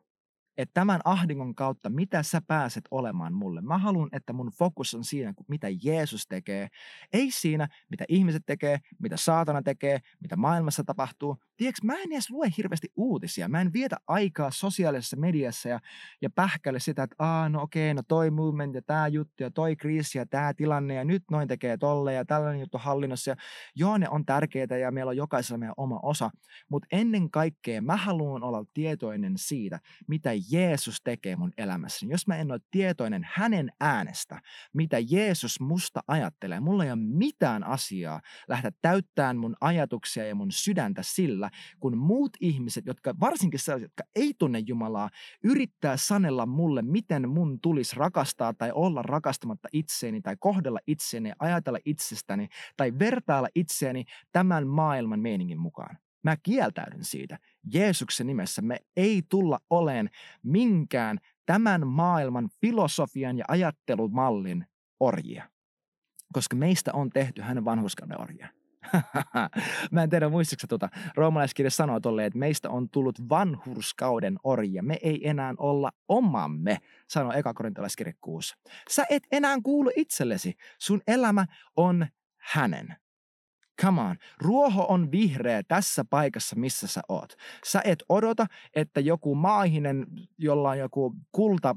että 0.57 0.75
tämän 0.75 1.01
ahdingon 1.05 1.55
kautta, 1.55 1.91
mitä 1.91 2.23
sä 2.23 2.41
pääset 2.47 2.85
olemaan 2.91 3.35
mulle. 3.35 3.61
Mä 3.61 3.79
haluan, 3.79 4.09
että 4.13 4.33
mun 4.33 4.51
fokus 4.59 4.95
on 4.95 5.05
siinä, 5.05 5.35
mitä 5.49 5.69
Jeesus 5.85 6.27
tekee. 6.29 6.69
Ei 7.13 7.31
siinä, 7.31 7.69
mitä 7.91 8.05
ihmiset 8.09 8.43
tekee, 8.47 8.79
mitä 8.99 9.17
saatana 9.17 9.63
tekee, 9.63 10.01
mitä 10.21 10.37
maailmassa 10.37 10.85
tapahtuu. 10.85 11.37
Tiedätkö, 11.57 11.87
mä 11.87 11.95
en 11.95 12.13
edes 12.13 12.31
lue 12.31 12.49
hirveästi 12.57 12.89
uutisia. 12.97 13.49
Mä 13.49 13.61
en 13.61 13.73
vietä 13.73 13.97
aikaa 14.07 14.51
sosiaalisessa 14.51 15.17
mediassa 15.17 15.69
ja, 15.69 15.81
ja 16.23 16.31
pähkäile 16.31 16.81
sitä, 16.81 17.03
että 17.03 17.17
Aa, 17.19 17.49
no 17.49 17.63
okei, 17.63 17.95
no 17.95 18.03
toi 18.09 18.31
movement 18.31 18.75
ja 18.75 18.83
tää 18.83 19.09
juttu 19.09 19.43
ja 19.43 19.51
toi 19.51 19.77
kriisi 19.77 20.19
ja 20.19 20.27
tää 20.27 20.55
tilanne 20.55 20.95
ja 20.95 21.05
nyt 21.05 21.23
noin 21.31 21.49
tekee 21.49 21.77
tolle 21.77 22.15
ja 22.15 22.25
tällainen 22.25 22.61
juttu 22.61 22.79
hallinnossa. 22.79 23.31
Ja 23.31 23.37
joo, 23.75 23.99
ne 23.99 24.09
on 24.09 24.25
tärkeitä 24.25 24.77
ja 24.77 24.91
meillä 24.91 25.11
on 25.11 25.17
jokaisella 25.17 25.59
meidän 25.59 25.75
oma 25.77 26.01
osa. 26.03 26.31
Mutta 26.69 26.89
ennen 26.93 27.31
kaikkea 27.31 27.83
mä 27.83 27.97
haluan 27.97 28.43
olla 28.43 28.65
tietoinen 28.75 29.33
siitä, 29.37 29.81
mitä 30.09 30.33
Jeesus 30.51 31.01
tekee 31.05 31.37
mun 31.37 31.53
elämässäni, 31.59 32.13
jos 32.13 32.27
mä 32.27 32.37
en 32.37 32.53
ole 32.53 32.61
tietoinen 32.71 33.27
hänen 33.33 33.73
äänestä, 33.81 34.41
mitä 34.73 34.97
Jeesus 35.11 35.61
musta 35.61 36.01
ajattelee, 36.07 36.61
mulla 36.61 36.85
ei 36.85 36.91
ole 36.91 37.01
mitään 37.01 37.65
asiaa 37.65 38.21
lähteä 38.49 38.71
täyttämään 38.83 39.37
mun 39.37 39.57
ajatuksia 39.61 40.27
ja 40.27 40.35
mun 40.35 40.53
sydäntä 40.53 41.03
sillä, 41.03 41.51
kun 41.81 41.99
muut 41.99 42.33
ihmiset, 42.41 42.87
jotka 42.87 43.15
varsinkin 43.21 43.61
sellaiset, 43.61 43.85
jotka 43.85 44.11
ei 44.17 44.35
tunne 44.39 44.59
Jumalaa, 44.59 45.11
yrittää 45.45 45.97
sanella 45.97 46.47
mulle, 46.47 46.83
miten 46.83 47.29
mun 47.29 47.61
tulisi 47.61 47.97
rakastaa 47.97 48.55
tai 48.55 48.73
olla 48.75 49.03
rakastamatta 49.03 49.69
itseeni 49.73 50.21
tai 50.21 50.37
kohdella 50.41 50.79
itseäni, 50.87 51.33
ajatella 51.39 51.79
itsestäni 51.85 52.49
tai 52.77 52.93
vertailla 52.99 53.49
itseäni 53.55 54.05
tämän 54.33 54.67
maailman 54.67 55.21
meiningin 55.21 55.59
mukaan. 55.59 55.99
Mä 56.23 56.37
kieltäydyn 56.37 57.05
siitä. 57.05 57.39
Jeesuksen 57.73 58.27
nimessä 58.27 58.63
me 58.63 58.79
ei 58.97 59.23
tulla 59.29 59.61
oleen 59.71 60.11
minkään 60.43 61.19
tämän 61.47 61.87
maailman 61.87 62.49
filosofian 62.61 63.39
ja 63.39 63.45
ajattelumallin 63.49 64.67
orjia. 65.01 65.49
Koska 66.33 66.57
meistä 66.57 66.93
on 66.93 67.11
tehty 67.11 67.43
hänen 67.43 67.65
vanhuskauden 67.65 68.21
orjia. 68.21 68.49
Mä 69.91 70.03
en 70.03 70.11
tiedä 70.11 70.29
muistaakseni 70.29 70.69
tuota. 70.69 70.89
Roomalaiskirja 71.17 71.71
sanoo 71.71 72.01
tolleen, 72.01 72.27
että 72.27 72.39
meistä 72.39 72.71
on 72.71 72.89
tullut 72.89 73.29
vanhurskauden 73.29 74.39
orjia. 74.45 74.83
Me 74.83 74.99
ei 75.03 75.29
enää 75.29 75.55
olla 75.59 75.93
omamme, 76.09 76.79
sanoo 77.09 77.33
eka 77.33 77.55
korintolaiskirja 77.55 78.13
6. 78.21 78.55
Sä 78.91 79.07
et 79.11 79.23
enää 79.33 79.59
kuulu 79.63 79.91
itsellesi. 79.97 80.55
Sun 80.79 81.01
elämä 81.07 81.47
on 81.77 82.07
hänen. 82.39 82.97
Come 83.81 84.01
on. 84.01 84.17
Ruoho 84.39 84.87
on 84.89 85.13
vihreä 85.13 85.63
tässä 85.69 86.05
paikassa, 86.11 86.57
missä 86.57 86.87
sä 86.87 87.01
oot. 87.09 87.37
Sä 87.67 87.81
et 87.85 88.03
odota, 88.09 88.47
että 88.75 89.01
joku 89.01 89.35
maahinen, 89.35 90.07
jolla 90.39 90.71
on 90.71 90.79
joku 90.79 91.15
kulta 91.33 91.77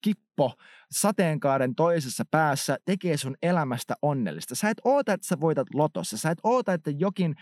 kippo 0.00 0.52
sateenkaaren 0.90 1.74
toisessa 1.74 2.24
päässä 2.30 2.78
tekee 2.84 3.16
sun 3.16 3.36
elämästä 3.42 3.94
onnellista. 4.02 4.54
Sä 4.54 4.70
et 4.70 4.80
oota, 4.84 5.12
että 5.12 5.26
sä 5.26 5.40
voitat 5.40 5.74
lotossa. 5.74 6.18
Sä 6.18 6.30
et 6.30 6.38
oota, 6.42 6.72
että 6.72 6.90
jokin 6.90 7.34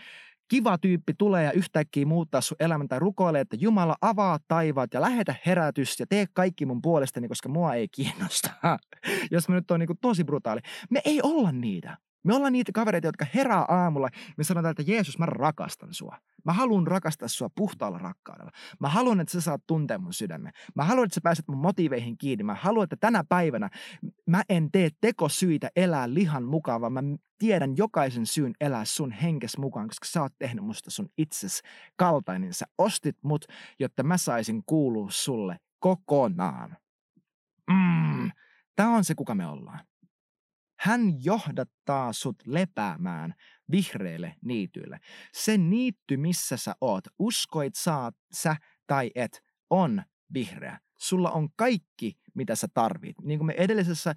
kiva 0.47 0.77
tyyppi 0.77 1.13
tulee 1.17 1.43
ja 1.43 1.51
yhtäkkiä 1.51 2.05
muuttaa 2.05 2.41
sun 2.41 2.57
elämän 2.59 2.87
tai 2.87 2.99
rukoilee, 2.99 3.41
että 3.41 3.57
Jumala 3.59 3.95
avaa 4.01 4.39
taivaat 4.47 4.93
ja 4.93 5.01
lähetä 5.01 5.35
herätys 5.45 5.99
ja 5.99 6.05
tee 6.09 6.25
kaikki 6.33 6.65
mun 6.65 6.81
puolestani, 6.81 7.27
koska 7.27 7.49
mua 7.49 7.73
ei 7.73 7.87
kiinnosta. 7.87 8.49
Jos 9.31 9.49
mä 9.49 9.55
nyt 9.55 9.71
on 9.71 9.79
niin 9.79 9.89
tosi 10.01 10.23
brutaali. 10.23 10.61
Me 10.89 11.01
ei 11.05 11.19
olla 11.23 11.51
niitä. 11.51 11.97
Me 12.23 12.35
ollaan 12.35 12.53
niitä 12.53 12.71
kavereita, 12.71 13.07
jotka 13.07 13.25
herää 13.35 13.65
aamulla. 13.67 14.09
Me 14.37 14.43
sanotaan, 14.43 14.71
että 14.71 14.91
Jeesus, 14.91 15.19
mä 15.19 15.25
rakastan 15.25 15.93
sua. 15.93 16.17
Mä 16.45 16.53
haluan 16.53 16.87
rakastaa 16.87 17.27
sua 17.27 17.49
puhtaalla 17.55 17.97
rakkaudella. 17.97 18.51
Mä 18.79 18.89
haluan, 18.89 19.19
että 19.19 19.31
sä 19.31 19.41
saat 19.41 19.67
tuntea 19.67 19.97
mun 19.97 20.13
sydämen. 20.13 20.53
Mä 20.75 20.83
haluan, 20.83 21.05
että 21.05 21.15
sä 21.15 21.21
pääset 21.21 21.47
mun 21.47 21.57
motiiveihin 21.57 22.17
kiinni. 22.17 22.43
Mä 22.43 22.55
haluan, 22.55 22.83
että 22.83 22.95
tänä 22.99 23.23
päivänä 23.29 23.69
mä 24.25 24.43
en 24.49 24.71
tee 24.71 24.89
tekosyitä 25.01 25.69
elää 25.75 26.13
lihan 26.13 26.43
mukaan, 26.43 26.81
vaan 26.81 26.93
mä 26.93 27.03
tiedän 27.39 27.77
jokaisen 27.77 28.25
syyn 28.25 28.53
elää 28.61 28.85
sun 28.85 29.11
henkes 29.11 29.57
mukaan, 29.57 29.87
koska 29.87 30.05
sä 30.05 30.21
oot 30.21 30.33
tehnyt 30.39 30.65
musta 30.65 30.91
sun 30.91 31.09
itses 31.17 31.61
kaltainen. 31.95 32.53
Sä 32.53 32.65
ostit 32.77 33.17
mut, 33.23 33.45
jotta 33.79 34.03
mä 34.03 34.17
saisin 34.17 34.63
kuulua 34.65 35.07
sulle 35.09 35.59
kokonaan. 35.79 36.77
Mm, 37.71 38.31
Tämä 38.79 38.95
on 38.95 39.03
se, 39.03 39.15
kuka 39.15 39.35
me 39.35 39.47
ollaan. 39.47 39.79
Hän 40.79 41.23
johdattaa 41.23 42.13
sut 42.13 42.35
lepäämään 42.45 43.33
vihreille 43.71 44.35
niityille. 44.45 44.99
Se 45.33 45.57
niitty, 45.57 46.17
missä 46.17 46.57
sä 46.57 46.75
oot, 46.81 47.03
uskoit 47.19 47.75
saat 47.75 48.15
sä 48.33 48.55
tai 48.87 49.11
et, 49.15 49.43
on 49.69 50.03
vihreä. 50.33 50.79
Sulla 50.97 51.31
on 51.31 51.49
kaikki, 51.55 52.19
mitä 52.33 52.55
sä 52.55 52.67
tarvit. 52.73 53.15
Niin 53.21 53.39
kuin 53.39 53.47
me 53.47 53.53
edellisessä 53.57 54.15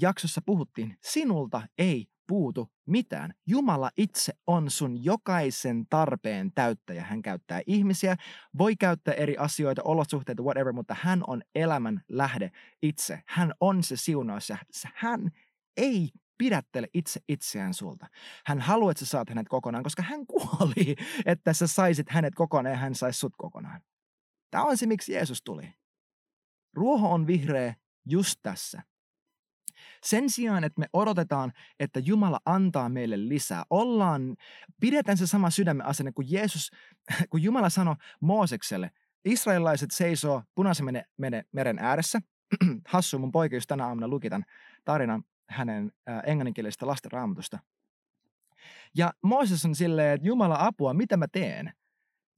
jaksossa 0.00 0.40
puhuttiin, 0.46 0.98
sinulta 1.00 1.62
ei 1.78 2.06
puutu 2.26 2.72
mitään. 2.86 3.34
Jumala 3.46 3.90
itse 3.96 4.32
on 4.46 4.70
sun 4.70 5.04
jokaisen 5.04 5.86
tarpeen 5.90 6.52
täyttäjä. 6.54 7.04
Hän 7.04 7.22
käyttää 7.22 7.60
ihmisiä, 7.66 8.16
voi 8.58 8.76
käyttää 8.76 9.14
eri 9.14 9.36
asioita, 9.36 9.82
olosuhteita, 9.84 10.42
whatever, 10.42 10.72
mutta 10.72 10.96
hän 11.00 11.22
on 11.26 11.42
elämän 11.54 12.02
lähde 12.08 12.50
itse. 12.82 13.22
Hän 13.26 13.54
on 13.60 13.82
se 13.82 13.96
siunaus 13.96 14.50
ja 14.50 14.58
hän 14.94 15.30
ei 15.76 16.10
pidättele 16.38 16.88
itse 16.94 17.20
itseään 17.28 17.74
sulta. 17.74 18.06
Hän 18.46 18.60
haluaa, 18.60 18.90
että 18.90 19.04
sä 19.04 19.06
saat 19.06 19.28
hänet 19.28 19.48
kokonaan, 19.48 19.84
koska 19.84 20.02
hän 20.02 20.26
kuoli, 20.32 20.96
että 21.26 21.52
sä 21.52 21.66
saisit 21.66 22.10
hänet 22.10 22.34
kokonaan 22.34 22.72
ja 22.72 22.78
hän 22.78 22.94
saisi 22.94 23.18
sut 23.18 23.32
kokonaan. 23.36 23.80
Tämä 24.50 24.64
on 24.64 24.76
se, 24.76 24.86
miksi 24.86 25.12
Jeesus 25.12 25.42
tuli. 25.42 25.74
Ruoho 26.74 27.12
on 27.12 27.26
vihreä 27.26 27.74
just 28.06 28.40
tässä. 28.42 28.82
Sen 30.02 30.30
sijaan, 30.30 30.64
että 30.64 30.80
me 30.80 30.86
odotetaan, 30.92 31.52
että 31.80 32.00
Jumala 32.00 32.40
antaa 32.44 32.88
meille 32.88 33.28
lisää, 33.28 33.64
ollaan, 33.70 34.36
pidetään 34.80 35.18
se 35.18 35.26
sama 35.26 35.50
sydämen 35.50 35.86
asenne 35.86 36.12
kuin 36.12 36.26
Jeesus, 36.30 36.70
kun 37.30 37.42
Jumala 37.42 37.70
sanoi 37.70 37.94
Moosekselle, 38.20 38.90
israelilaiset 39.24 39.90
seisoo 39.90 40.42
punaisen 40.54 41.04
meren 41.52 41.78
ääressä. 41.78 42.20
Hassu, 42.88 43.18
mun 43.18 43.32
poika 43.32 43.56
just 43.56 43.68
tänä 43.68 43.86
aamuna 43.86 44.08
lukitan 44.08 44.44
tarinan 44.84 45.24
hänen 45.48 45.92
äh, 46.08 46.22
englanninkielisestä 46.26 46.86
lasten 46.86 47.12
raamatusta. 47.12 47.58
Ja 48.94 49.12
Mooses 49.22 49.64
on 49.64 49.74
silleen, 49.74 50.14
että 50.14 50.26
Jumala 50.26 50.56
apua, 50.60 50.94
mitä 50.94 51.16
mä 51.16 51.26
teen? 51.32 51.72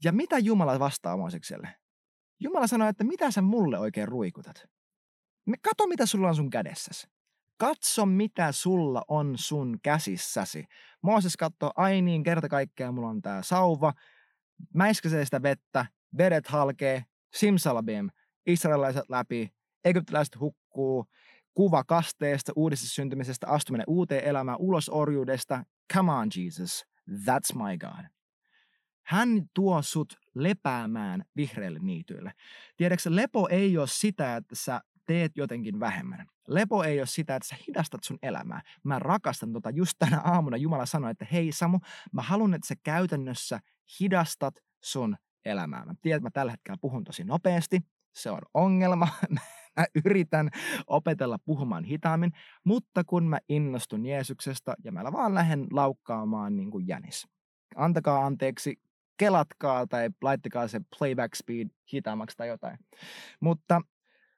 Ja 0.04 0.12
mitä 0.12 0.38
Jumala 0.38 0.78
vastaa 0.78 1.16
Moosekselle? 1.16 1.68
Jumala 2.40 2.66
sanoo, 2.66 2.88
että 2.88 3.04
mitä 3.04 3.30
sä 3.30 3.42
mulle 3.42 3.78
oikein 3.78 4.08
ruikutat? 4.08 4.68
Me 5.46 5.56
kato, 5.62 5.86
mitä 5.86 6.06
sulla 6.06 6.28
on 6.28 6.36
sun 6.36 6.50
kädessäsi. 6.50 7.08
Katso, 7.56 8.06
mitä 8.06 8.52
sulla 8.52 9.02
on 9.08 9.34
sun 9.38 9.78
käsissäsi. 9.82 10.64
Mooses 11.02 11.36
katsoo, 11.36 11.72
ai 11.76 12.02
niin, 12.02 12.22
kerta 12.22 12.48
kaikkea 12.48 12.92
mulla 12.92 13.08
on 13.08 13.22
tää 13.22 13.42
sauva. 13.42 13.92
Mäiskäsee 14.74 15.24
sitä 15.24 15.42
vettä, 15.42 15.86
vedet 16.18 16.46
halkee, 16.46 17.04
simsalabim, 17.34 18.10
israelilaiset 18.46 19.08
läpi, 19.08 19.52
egyptiläiset 19.84 20.40
hukkuu, 20.40 21.06
kuva 21.58 21.84
kasteesta, 21.84 22.52
uudesta 22.56 22.86
syntymisestä, 22.86 23.48
astuminen 23.48 23.84
uuteen 23.88 24.24
elämään, 24.24 24.58
ulos 24.60 24.88
orjuudesta. 24.88 25.64
Come 25.94 26.12
on, 26.12 26.28
Jesus. 26.36 26.86
That's 27.10 27.58
my 27.58 27.78
God. 27.78 28.04
Hän 29.02 29.28
tuo 29.54 29.82
sut 29.82 30.16
lepäämään 30.34 31.24
vihreille 31.36 31.78
niityille. 31.82 32.32
Tiedätkö, 32.76 33.10
lepo 33.12 33.48
ei 33.48 33.78
ole 33.78 33.86
sitä, 33.86 34.36
että 34.36 34.54
sä 34.54 34.80
teet 35.06 35.32
jotenkin 35.36 35.80
vähemmän. 35.80 36.26
Lepo 36.48 36.84
ei 36.84 37.00
ole 37.00 37.06
sitä, 37.06 37.36
että 37.36 37.48
sä 37.48 37.56
hidastat 37.68 38.04
sun 38.04 38.18
elämää. 38.22 38.62
Mä 38.84 38.98
rakastan 38.98 39.52
tota. 39.52 39.70
Just 39.70 39.94
tänä 39.98 40.20
aamuna 40.20 40.56
Jumala 40.56 40.86
sanoi, 40.86 41.10
että 41.10 41.26
hei 41.32 41.52
Samu, 41.52 41.78
mä 42.12 42.22
haluan, 42.22 42.54
että 42.54 42.68
sä 42.68 42.74
käytännössä 42.82 43.60
hidastat 44.00 44.54
sun 44.84 45.16
elämää. 45.44 45.84
Mä 45.84 45.94
tiedän, 46.02 46.16
että 46.16 46.26
mä 46.26 46.30
tällä 46.30 46.52
hetkellä 46.52 46.78
puhun 46.80 47.04
tosi 47.04 47.24
nopeasti. 47.24 47.80
Se 48.14 48.30
on 48.30 48.42
ongelma. 48.54 49.08
mä 49.78 49.86
yritän 50.04 50.50
opetella 50.86 51.38
puhumaan 51.38 51.84
hitaammin, 51.84 52.32
mutta 52.64 53.04
kun 53.04 53.24
mä 53.24 53.38
innostun 53.48 54.06
Jeesuksesta 54.06 54.74
ja 54.84 54.92
mä 54.92 55.12
vaan 55.12 55.34
lähden 55.34 55.66
laukkaamaan 55.72 56.56
niin 56.56 56.70
kuin 56.70 56.88
jänis. 56.88 57.28
Antakaa 57.76 58.26
anteeksi, 58.26 58.80
kelatkaa 59.16 59.86
tai 59.86 60.10
laittakaa 60.22 60.68
se 60.68 60.80
playback 60.98 61.34
speed 61.34 61.68
hitaammaksi 61.92 62.36
tai 62.36 62.48
jotain. 62.48 62.78
Mutta 63.40 63.80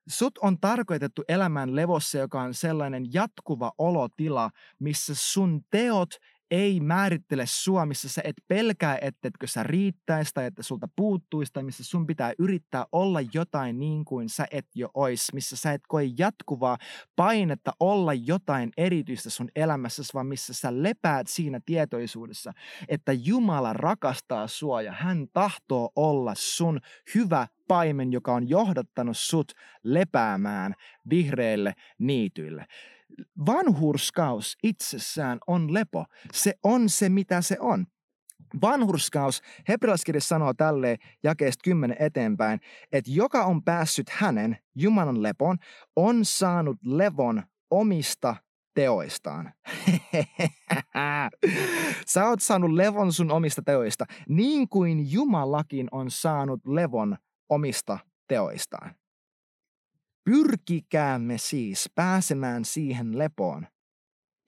Sut 0.09 0.39
on 0.39 0.61
tarkoitettu 0.61 1.23
elämään 1.29 1.77
levossa, 1.77 2.19
joka 2.19 2.41
on 2.41 2.55
sellainen 2.55 3.13
jatkuva 3.13 3.73
olotila, 3.79 4.51
missä 4.79 5.13
sun 5.17 5.61
teot 5.71 6.09
ei 6.51 6.81
määrittele 6.81 7.45
sua, 7.47 7.87
missä 7.87 8.09
sä 8.09 8.21
et 8.25 8.37
pelkää, 8.49 8.99
ettetkö 9.01 9.47
sä 9.47 9.63
riittäisi 9.63 10.31
tai 10.35 10.47
että 10.47 10.63
sulta 10.63 10.89
puuttuisi 10.97 11.53
tai 11.53 11.63
missä 11.63 11.85
sun 11.85 12.07
pitää 12.07 12.33
yrittää 12.39 12.87
olla 12.93 13.21
jotain 13.35 13.79
niin 13.79 14.05
kuin 14.05 14.29
sä 14.29 14.47
et 14.51 14.67
jo 14.75 14.91
ois, 14.95 15.33
missä 15.33 15.57
sä 15.57 15.73
et 15.73 15.83
koe 15.89 16.03
jatkuvaa 16.19 16.79
painetta 17.17 17.73
olla 17.81 18.15
jotain 18.15 18.71
erityistä 18.77 19.31
sun 19.31 19.49
elämässäsi, 19.57 20.15
vaan 20.15 20.27
missä 20.27 20.55
sä 20.55 20.83
lepäät 20.83 21.27
siinä 21.27 21.61
tietoisuudessa, 21.67 22.53
että 22.89 23.13
Jumala 23.13 23.73
rakastaa 23.73 24.49
sua 24.49 24.83
ja 24.83 24.93
hän 24.93 25.27
tahtoo 25.33 25.91
olla 25.97 26.33
sun 26.37 26.81
hyvä 27.15 27.47
paimen, 27.69 28.13
joka 28.13 28.35
on 28.35 28.49
johdattanut 28.49 29.17
sut 29.17 29.53
lepäämään 29.85 30.75
vihreille 31.11 31.75
niityille 31.99 32.67
vanhurskaus 33.47 34.57
itsessään 34.63 35.39
on 35.47 35.75
lepo. 35.75 36.05
Se 36.33 36.55
on 36.65 36.89
se, 36.89 37.09
mitä 37.09 37.41
se 37.43 37.57
on. 37.61 37.87
Vanhurskaus, 38.63 39.43
hebrealaiskirja 39.69 40.21
sanoo 40.21 40.55
tälleen 40.55 40.99
jakeesta 41.23 41.63
10 41.65 41.97
eteenpäin, 42.01 42.61
että 42.93 43.11
joka 43.11 43.45
on 43.45 43.63
päässyt 43.63 44.09
hänen, 44.11 44.57
Jumalan 44.75 45.23
lepon, 45.23 45.59
on 45.97 46.25
saanut 46.25 46.77
levon 46.85 47.43
omista 47.71 48.37
teoistaan. 48.75 49.53
Sä 52.13 52.29
oot 52.29 52.43
saanut 52.43 52.73
levon 52.73 53.13
sun 53.13 53.31
omista 53.31 53.63
teoista, 53.63 54.05
niin 54.29 54.69
kuin 54.69 55.13
Jumalakin 55.13 55.89
on 55.91 56.11
saanut 56.11 56.67
levon 56.67 57.17
omista 57.49 57.99
teoistaan. 58.29 58.95
Pyrkikäämme 60.25 61.39
siis 61.39 61.91
pääsemään 61.95 62.65
siihen 62.65 63.19
lepoon, 63.19 63.67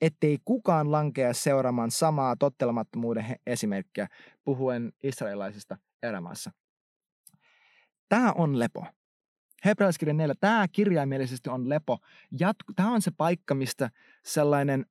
ettei 0.01 0.37
kukaan 0.45 0.91
lankea 0.91 1.33
seuraamaan 1.33 1.91
samaa 1.91 2.35
tottelemattomuuden 2.35 3.35
esimerkkiä 3.47 4.07
puhuen 4.43 4.93
israelilaisista 5.03 5.77
erämaassa. 6.03 6.51
Tämä 8.09 8.31
on 8.31 8.59
lepo. 8.59 8.85
Hebrealaiskirjan 9.65 10.17
4, 10.17 10.35
tämä 10.39 10.67
kirjaimellisesti 10.71 11.49
on 11.49 11.69
lepo. 11.69 11.97
Tämä 12.75 12.91
on 12.91 13.01
se 13.01 13.11
paikka, 13.17 13.55
mistä 13.55 13.89
sellainen 14.25 14.85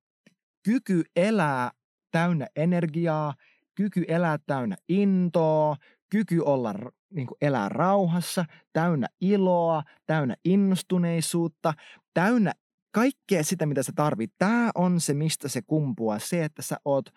kyky 0.63 1.03
elää 1.15 1.71
täynnä 2.11 2.47
energiaa, 2.55 3.33
kyky 3.75 4.05
elää 4.07 4.37
täynnä 4.45 4.75
intoa, 4.89 5.75
kyky 6.09 6.39
olla 6.39 6.73
niin 7.13 7.27
kuin 7.27 7.37
elää 7.41 7.69
rauhassa, 7.69 8.45
täynnä 8.73 9.07
iloa, 9.21 9.83
täynnä 10.05 10.35
innostuneisuutta, 10.45 11.73
täynnä 12.13 12.53
kaikkea 12.93 13.43
sitä, 13.43 13.65
mitä 13.65 13.83
sä 13.83 13.91
tarvit. 13.95 14.33
Tämä 14.37 14.71
on 14.75 14.99
se, 14.99 15.13
mistä 15.13 15.47
se 15.47 15.61
kumpuaa. 15.61 16.19
Se, 16.19 16.43
että 16.43 16.61
sä 16.61 16.77
oot 16.85 17.09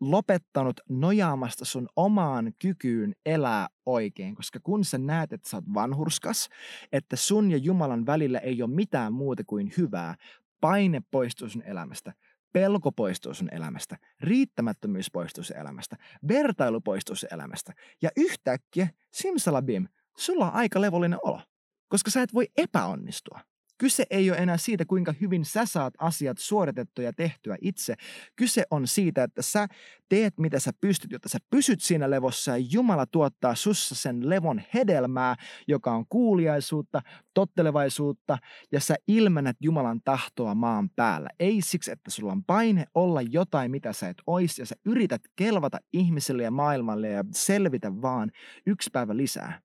lopettanut 0.00 0.80
nojaamasta 0.88 1.64
sun 1.64 1.88
omaan 1.96 2.52
kykyyn 2.58 3.14
elää 3.26 3.68
oikein. 3.86 4.34
Koska 4.34 4.60
kun 4.62 4.84
sä 4.84 4.98
näet, 4.98 5.32
että 5.32 5.48
sä 5.48 5.56
oot 5.56 5.64
vanhurskas, 5.74 6.48
että 6.92 7.16
sun 7.16 7.50
ja 7.50 7.56
Jumalan 7.56 8.06
välillä 8.06 8.38
ei 8.38 8.62
ole 8.62 8.70
mitään 8.70 9.12
muuta 9.12 9.42
kuin 9.46 9.72
hyvää, 9.78 10.14
paine 10.60 11.02
poistuu 11.10 11.48
sun 11.48 11.62
elämästä 11.62 12.12
pelko 12.52 12.92
poistuu 12.92 13.34
sun 13.34 13.48
elämästä, 13.52 13.98
riittämättömyys 14.20 15.10
poistuu 15.10 15.44
sun 15.44 15.56
elämästä, 15.56 15.96
vertailu 16.28 16.80
poistuu 16.80 17.16
sun 17.16 17.28
elämästä. 17.32 17.72
Ja 18.02 18.10
yhtäkkiä, 18.16 18.88
simsalabim, 19.10 19.88
sulla 20.16 20.46
on 20.46 20.54
aika 20.54 20.80
levollinen 20.80 21.18
olo, 21.22 21.40
koska 21.88 22.10
sä 22.10 22.22
et 22.22 22.34
voi 22.34 22.46
epäonnistua. 22.56 23.40
Kyse 23.82 24.04
ei 24.10 24.30
ole 24.30 24.38
enää 24.38 24.56
siitä, 24.56 24.84
kuinka 24.84 25.14
hyvin 25.20 25.44
sä 25.44 25.66
saat 25.66 25.94
asiat 25.98 26.38
suoritettua 26.38 27.04
ja 27.04 27.12
tehtyä 27.12 27.56
itse. 27.60 27.94
Kyse 28.36 28.64
on 28.70 28.86
siitä, 28.86 29.24
että 29.24 29.42
sä 29.42 29.66
teet 30.08 30.34
mitä 30.38 30.60
sä 30.60 30.70
pystyt, 30.80 31.10
jotta 31.12 31.28
sä 31.28 31.38
pysyt 31.50 31.80
siinä 31.80 32.10
levossa 32.10 32.56
ja 32.56 32.66
Jumala 32.70 33.06
tuottaa 33.06 33.54
sussa 33.54 33.94
sen 33.94 34.28
levon 34.30 34.62
hedelmää, 34.74 35.36
joka 35.68 35.92
on 35.92 36.04
kuuliaisuutta, 36.08 37.02
tottelevaisuutta 37.34 38.38
ja 38.72 38.80
sä 38.80 38.94
ilmennät 39.08 39.56
Jumalan 39.60 40.00
tahtoa 40.04 40.54
maan 40.54 40.90
päällä. 40.96 41.28
Ei 41.40 41.60
siksi, 41.62 41.92
että 41.92 42.10
sulla 42.10 42.32
on 42.32 42.44
paine 42.44 42.84
olla 42.94 43.22
jotain, 43.22 43.70
mitä 43.70 43.92
sä 43.92 44.08
et 44.08 44.22
ois 44.26 44.58
ja 44.58 44.66
sä 44.66 44.74
yrität 44.84 45.22
kelvata 45.36 45.78
ihmisille 45.92 46.42
ja 46.42 46.50
maailmalle 46.50 47.08
ja 47.08 47.24
selvitä 47.32 48.02
vaan 48.02 48.30
yksi 48.66 48.90
päivä 48.92 49.16
lisää. 49.16 49.60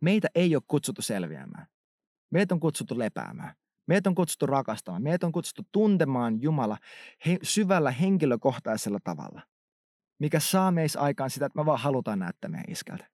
Meitä 0.00 0.28
ei 0.34 0.56
ole 0.56 0.62
kutsuttu 0.66 1.02
selviämään. 1.02 1.77
Meitä 2.30 2.54
on 2.54 2.60
kutsuttu 2.60 2.98
lepäämään. 2.98 3.54
Meitä 3.86 4.10
on 4.10 4.14
kutsuttu 4.14 4.46
rakastamaan. 4.46 5.02
Meitä 5.02 5.26
on 5.26 5.32
kutsuttu 5.32 5.62
tuntemaan 5.72 6.42
Jumala 6.42 6.78
he, 7.26 7.38
syvällä 7.42 7.90
henkilökohtaisella 7.90 8.98
tavalla, 9.04 9.42
mikä 10.18 10.40
saa 10.40 10.70
meissä 10.70 11.00
aikaan 11.00 11.30
sitä, 11.30 11.46
että 11.46 11.58
me 11.58 11.66
vaan 11.66 11.80
halutaan 11.80 12.18
näyttää 12.18 12.50
meidän 12.50 12.72
iskältä. 12.72 13.06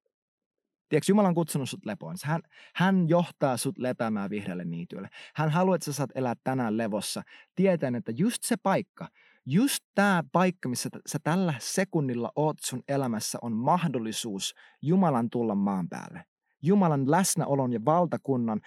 Tiedätkö, 0.89 1.13
Jumala 1.13 1.29
on 1.29 1.35
kutsunut 1.35 1.71
sut 1.71 1.87
lepoon. 1.87 2.17
Hän, 2.25 2.43
hän 2.75 3.09
johtaa 3.09 3.57
sut 3.57 3.79
lepäämään 3.79 4.31
vihreälle 4.31 4.65
niityille. 4.65 5.09
Hän 5.35 5.51
haluaa, 5.51 5.75
että 5.75 5.85
sä 5.85 5.93
saat 5.93 6.11
elää 6.15 6.35
tänään 6.45 6.77
levossa, 6.77 7.23
tietäen, 7.55 7.95
että 7.95 8.13
just 8.17 8.43
se 8.43 8.57
paikka, 8.57 9.09
just 9.47 9.85
tämä 9.95 10.25
paikka, 10.33 10.69
missä 10.69 10.89
sä 11.07 11.19
tällä 11.19 11.55
sekunnilla 11.59 12.33
oot 12.37 12.57
sun 12.61 12.83
elämässä, 12.89 13.39
on 13.43 13.53
mahdollisuus 13.53 14.55
Jumalan 14.83 15.31
tulla 15.31 15.55
maan 15.55 15.89
päälle. 15.89 16.25
Jumalan 16.67 17.11
läsnäolon 17.11 17.73
ja 17.73 17.85
valtakunnan 17.85 18.61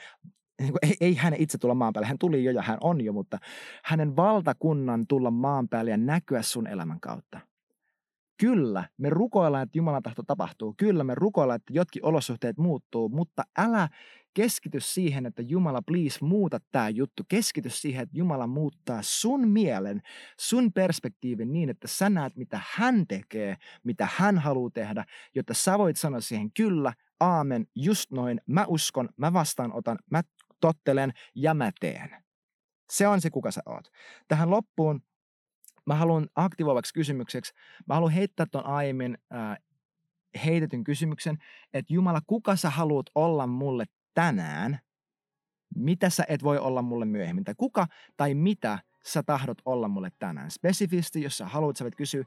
niin 0.61 0.71
kuin, 0.71 0.79
ei, 0.81 0.95
ei 1.01 1.15
hän 1.15 1.33
itse 1.33 1.57
tulla 1.57 1.75
maan 1.75 1.93
päälle, 1.93 2.07
hän 2.07 2.19
tuli 2.19 2.43
jo 2.43 2.51
ja 2.51 2.61
hän 2.61 2.77
on 2.81 3.01
jo, 3.01 3.13
mutta 3.13 3.37
hänen 3.83 4.15
valtakunnan 4.15 5.07
tulla 5.07 5.31
maan 5.31 5.69
päälle 5.69 5.91
ja 5.91 5.97
näkyä 5.97 6.41
sun 6.41 6.67
elämän 6.67 6.99
kautta. 6.99 7.39
Kyllä, 8.39 8.83
me 8.97 9.09
rukoillaan, 9.09 9.63
että 9.63 9.77
Jumalan 9.77 10.03
tahto 10.03 10.23
tapahtuu. 10.23 10.73
Kyllä, 10.77 11.03
me 11.03 11.15
rukoillaan, 11.15 11.55
että 11.55 11.73
jotkin 11.73 12.05
olosuhteet 12.05 12.57
muuttuu, 12.57 13.09
mutta 13.09 13.43
älä 13.57 13.89
keskity 14.33 14.79
siihen, 14.79 15.25
että 15.25 15.41
Jumala, 15.41 15.81
please, 15.81 16.17
muuta 16.21 16.59
tämä 16.71 16.89
juttu. 16.89 17.23
Keskity 17.27 17.69
siihen, 17.69 18.03
että 18.03 18.17
Jumala 18.17 18.47
muuttaa 18.47 18.99
sun 19.01 19.47
mielen, 19.47 20.01
sun 20.39 20.73
perspektiivin 20.73 21.53
niin, 21.53 21.69
että 21.69 21.87
sä 21.87 22.09
näet, 22.09 22.35
mitä 22.35 22.61
hän 22.71 23.07
tekee, 23.07 23.55
mitä 23.83 24.07
hän 24.15 24.37
haluaa 24.37 24.69
tehdä, 24.73 25.05
jotta 25.35 25.53
sä 25.53 25.77
voit 25.77 25.97
sanoa 25.97 26.21
siihen, 26.21 26.51
kyllä, 26.51 26.93
aamen, 27.19 27.67
just 27.75 28.11
noin, 28.11 28.41
mä 28.47 28.65
uskon, 28.67 29.09
mä 29.17 29.33
vastaanotan, 29.33 29.97
mä 30.11 30.21
tottelen 30.61 31.13
ja 31.35 31.53
mä 31.53 31.71
teen. 31.79 32.23
Se 32.91 33.07
on 33.07 33.21
se, 33.21 33.29
kuka 33.29 33.51
sä 33.51 33.61
oot. 33.65 33.87
Tähän 34.27 34.49
loppuun 34.49 35.01
mä 35.87 35.95
haluan 35.95 36.27
aktivoivaksi 36.35 36.93
kysymykseksi, 36.93 37.53
mä 37.87 37.93
haluan 37.93 38.11
heittää 38.11 38.45
ton 38.51 38.65
aiemmin 38.65 39.17
äh, 39.33 39.57
heitetyn 40.45 40.83
kysymyksen, 40.83 41.37
että 41.73 41.93
Jumala, 41.93 42.21
kuka 42.27 42.55
sä 42.55 42.69
haluat 42.69 43.05
olla 43.15 43.47
mulle 43.47 43.85
tänään, 44.13 44.79
mitä 45.75 46.09
sä 46.09 46.23
et 46.27 46.43
voi 46.43 46.57
olla 46.57 46.81
mulle 46.81 47.05
myöhemmin, 47.05 47.43
tai 47.43 47.53
kuka 47.57 47.87
tai 48.17 48.33
mitä 48.33 48.79
sä 49.03 49.23
tahdot 49.23 49.57
olla 49.65 49.87
mulle 49.87 50.09
tänään. 50.19 50.51
Spesifisti, 50.51 51.21
jos 51.21 51.37
sä 51.37 51.45
haluat, 51.45 51.77
sä 51.77 51.85
voit 51.85 51.95
kysyä 51.95 52.23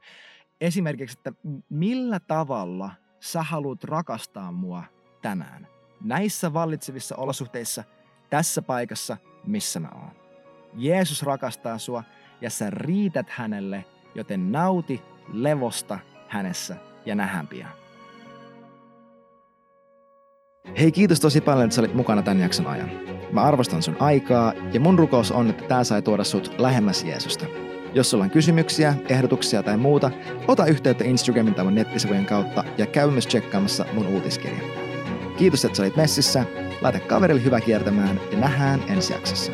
esimerkiksi, 0.60 1.18
että 1.18 1.32
millä 1.68 2.20
tavalla 2.20 2.90
sä 3.20 3.42
haluat 3.42 3.84
rakastaa 3.84 4.52
mua 4.52 4.84
tänään. 5.22 5.66
Näissä 6.00 6.52
vallitsevissa 6.52 7.16
olosuhteissa– 7.16 7.84
tässä 8.30 8.62
paikassa, 8.62 9.16
missä 9.46 9.80
mä 9.80 9.88
oon. 9.94 10.10
Jeesus 10.74 11.22
rakastaa 11.22 11.78
sua 11.78 12.04
ja 12.40 12.50
sä 12.50 12.70
riität 12.70 13.30
hänelle, 13.30 13.84
joten 14.14 14.52
nauti 14.52 15.02
levosta 15.32 15.98
hänessä 16.28 16.76
ja 17.06 17.14
nähdään 17.14 17.48
pian. 17.48 17.70
Hei 20.78 20.92
kiitos 20.92 21.20
tosi 21.20 21.40
paljon, 21.40 21.64
että 21.64 21.74
sä 21.74 21.80
olit 21.80 21.94
mukana 21.94 22.22
tämän 22.22 22.40
jakson 22.40 22.66
ajan. 22.66 22.90
Mä 23.32 23.42
arvostan 23.42 23.82
sun 23.82 23.96
aikaa 24.00 24.52
ja 24.72 24.80
mun 24.80 24.98
rukous 24.98 25.32
on, 25.32 25.50
että 25.50 25.64
tää 25.64 25.84
sai 25.84 26.02
tuoda 26.02 26.24
sut 26.24 26.54
lähemmäs 26.58 27.04
Jeesusta. 27.04 27.69
Jos 27.94 28.10
sulla 28.10 28.24
on 28.24 28.30
kysymyksiä, 28.30 28.94
ehdotuksia 29.08 29.62
tai 29.62 29.76
muuta, 29.76 30.10
ota 30.48 30.66
yhteyttä 30.66 31.04
Instagramin 31.04 31.54
tai 31.54 31.64
mun 31.64 31.74
nettisivujen 31.74 32.26
kautta 32.26 32.64
ja 32.78 32.86
käy 32.86 33.10
myös 33.10 33.26
tsekkaamassa 33.26 33.84
mun 33.92 34.06
uutiskirja. 34.06 34.60
Kiitos, 35.36 35.64
että 35.64 35.76
sä 35.76 35.82
olit 35.82 35.96
messissä. 35.96 36.44
Laita 36.80 37.00
kaverille 37.00 37.44
hyvä 37.44 37.60
kiertämään 37.60 38.20
ja 38.32 38.38
nähdään 38.38 38.82
ensi 38.88 39.12
jaksossa. 39.12 39.52